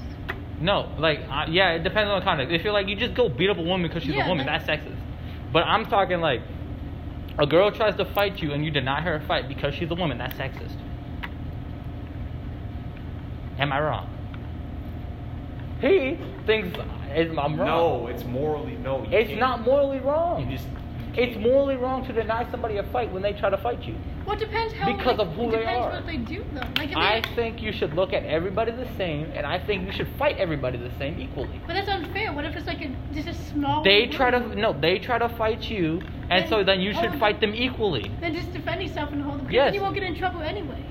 [0.60, 2.54] No, like uh, yeah, it depends on the context.
[2.54, 4.46] If you're like you just go beat up a woman because she's Yeah, a woman,
[4.46, 4.98] that- that's sexist.
[5.54, 6.42] But I'm talking like
[7.40, 9.96] a girl tries to fight you and you deny her a fight because she's a
[9.96, 10.18] woman.
[10.18, 10.76] That's sexist.
[13.58, 14.10] Am I wrong?
[15.84, 17.56] He thinks I'm wrong.
[17.58, 19.04] No, it's morally no.
[19.04, 20.50] you It's can't- not morally wrong.
[20.50, 20.68] You just.
[21.16, 23.94] It's morally wrong to deny somebody a fight when they try to fight you.
[24.26, 24.92] Well, it depends how.
[24.92, 25.92] Because like, of who it they depends are.
[25.92, 26.68] what they do though.
[26.76, 29.86] Like if I they, think you should look at everybody the same, and I think
[29.86, 31.62] you should fight everybody the same equally.
[31.68, 32.34] but that's unfair.
[32.34, 33.84] What if it's like a just a small?
[33.84, 34.16] They group?
[34.16, 37.40] try to no, they try to fight you, and so then you should Oh, fight
[37.42, 38.10] them equally.
[38.20, 39.42] Then just defend yourself and hold.
[39.42, 39.66] Because Yes.
[39.68, 40.84] then you won't get in trouble anyway.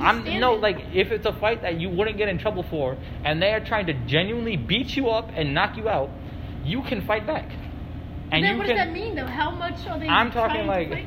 [0.00, 3.42] I'm no like if it's a fight that you wouldn't get in trouble for, and
[3.42, 6.10] they are trying to genuinely beat you up and knock you out,
[6.64, 7.50] you can fight back.
[8.30, 8.76] And then what can.
[8.76, 9.26] does that mean though?
[9.26, 10.08] How much are they?
[10.08, 11.06] I'm talking like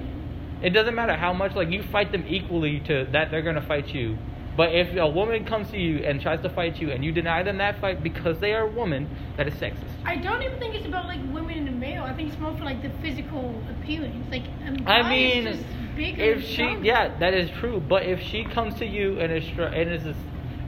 [0.61, 3.93] it doesn't matter how much like you fight them equally to that they're gonna fight
[3.93, 4.17] you.
[4.55, 7.43] But if a woman comes to you and tries to fight you and you deny
[7.43, 9.83] them that fight because they are a woman, that is sexist.
[10.05, 12.03] I don't even think it's about like women and male.
[12.03, 14.31] I think it's more for like the physical appearance.
[14.31, 14.43] Like
[14.85, 15.65] I mean,
[15.95, 16.83] bigger if and she, stronger.
[16.85, 17.79] yeah, that is true.
[17.79, 20.17] But if she comes to you and is str- and is, this-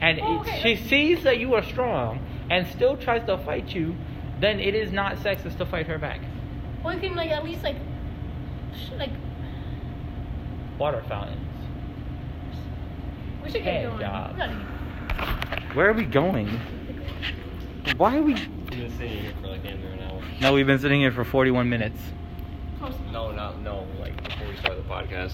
[0.02, 2.20] and Oh, it- okay, she sees that you are strong
[2.50, 3.96] and still tries to fight you,
[4.40, 6.22] then it is not sexist to fight her back.
[6.84, 7.76] Or you can like at least like,
[8.76, 9.10] sh- like
[10.78, 11.42] Water fountains.
[13.44, 14.00] we should Hey, get going.
[14.00, 14.36] job.
[14.38, 16.48] We Where are we going?
[17.98, 18.34] Why are we?
[18.34, 20.22] You've been sitting here for like under an hour.
[20.40, 22.00] No, we've been sitting here for 41 minutes.
[22.80, 22.94] Close.
[23.12, 23.86] No, not no.
[24.00, 25.34] Like before we start the podcast.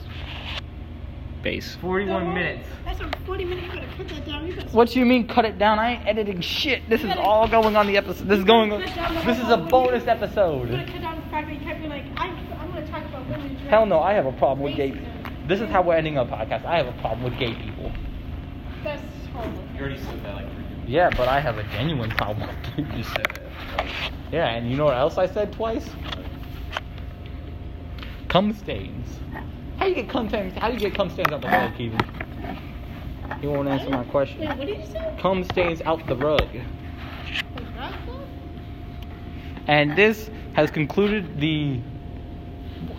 [1.41, 1.76] Base.
[1.82, 2.70] 41 No, minutes.
[2.86, 3.66] That's a 40 minute.
[3.66, 4.48] You gotta cut that down.
[4.48, 5.78] You gotta What do you mean cut it down?
[5.78, 6.88] I ain't editing shit.
[6.89, 8.28] This is all going on the episode.
[8.30, 8.72] This is going.
[8.72, 10.70] on- Cut down the This is a bonus You gotta episode.
[10.70, 13.70] cut down the fact that you can't like, I, I'm gonna talk about women's rights.
[13.70, 14.91] Hell no, I have a problem with gay.
[14.91, 15.48] Racism.
[15.50, 16.64] This is how we're ending our podcast.
[16.66, 17.91] I have a problem with gay people.
[18.86, 19.02] That's
[19.34, 19.64] horrible.
[19.76, 20.88] You already said that like three times.
[20.89, 23.04] Yeah, but I have a genuine problem with gay You people.
[23.04, 23.26] said
[23.78, 24.12] that.
[24.32, 25.89] Yeah, and you know what else I said twice?
[28.34, 29.20] Cum stains.
[29.78, 30.58] How do you get cum stains?
[30.58, 32.00] How do you get cum stains out the rug, Keegan?
[33.40, 34.40] He won't answer my question.
[34.40, 35.16] Wait, what did you say?
[35.20, 36.42] Cum stains out the rug.
[36.42, 38.22] Like that stuff?
[39.68, 41.80] And this has concluded the.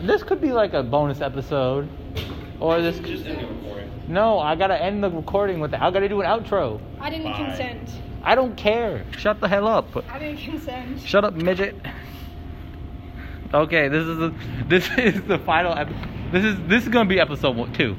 [0.02, 1.88] This could be like a bonus episode,
[2.60, 3.00] or this.
[3.00, 3.90] Just end the recording.
[4.06, 5.72] No, I gotta end the recording with.
[5.72, 6.80] The, I gotta do an outro.
[7.00, 7.38] I didn't Bye.
[7.38, 7.90] consent.
[8.22, 9.04] I don't care.
[9.18, 9.96] Shut the hell up.
[10.08, 11.00] I didn't consent.
[11.00, 11.74] Shut up, midget.
[13.54, 14.34] Okay, this is the
[14.68, 15.72] this is the final.
[15.72, 15.88] Ep-
[16.32, 17.96] this is this is gonna be episode one, two.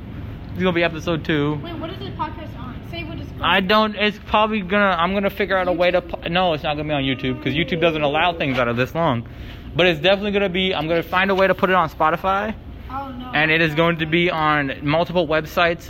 [0.50, 1.56] This is gonna be episode two.
[1.64, 2.76] Wait, what is this podcast on?
[2.92, 3.96] Say what it's I don't.
[3.96, 4.96] It's probably gonna.
[5.00, 6.02] I'm gonna figure out a way to.
[6.02, 8.74] pu- No, it's not gonna be on YouTube because YouTube doesn't allow things that are
[8.74, 9.28] this long.
[9.76, 10.74] But it's definitely gonna be.
[10.76, 12.54] I'm gonna find a way to put it on Spotify,
[12.90, 13.32] Oh no.
[13.34, 15.86] and it is going to be on multiple websites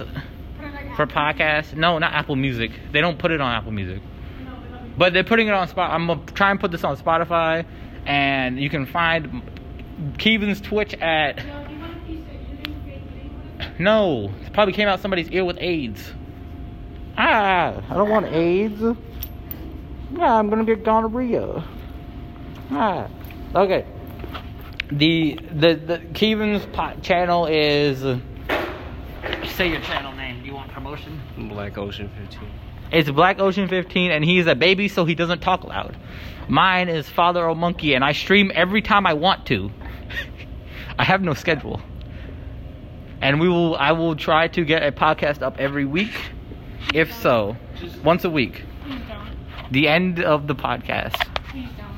[0.96, 1.74] for podcasts.
[1.74, 2.72] No, not Apple Music.
[2.92, 4.02] They don't put it on Apple Music.
[4.98, 5.90] But they're putting it on Spot.
[5.92, 7.66] I'm gonna try and put this on Spotify,
[8.06, 9.42] and you can find
[10.18, 11.38] Kevin's Twitch at.
[11.38, 13.80] Yo, do you want a piece of you didn't create- you didn't want it?
[13.80, 16.14] No, it probably came out somebody's ear with AIDS.
[17.18, 18.82] Ah, I don't want AIDS.
[20.18, 21.64] Yeah, I'm gonna get gonorrhea.
[22.72, 23.08] Ah,
[23.56, 23.86] okay.
[24.92, 28.00] The the the Keevan's pot channel is.
[29.46, 30.42] Say your channel name.
[30.42, 31.20] Do you want promotion?
[31.50, 32.50] Black Ocean 15.
[32.92, 35.98] It's Black Ocean 15, and he's a baby, so he doesn't talk loud.
[36.48, 39.72] Mine is Father O Monkey, and I stream every time I want to.
[41.00, 41.82] I have no schedule,
[43.22, 43.76] and we will.
[43.76, 46.14] I will try to get a podcast up every week,
[46.94, 47.58] if so,
[48.04, 48.64] once a week.
[49.72, 51.16] The end of the podcast.
[51.50, 51.85] Please don't.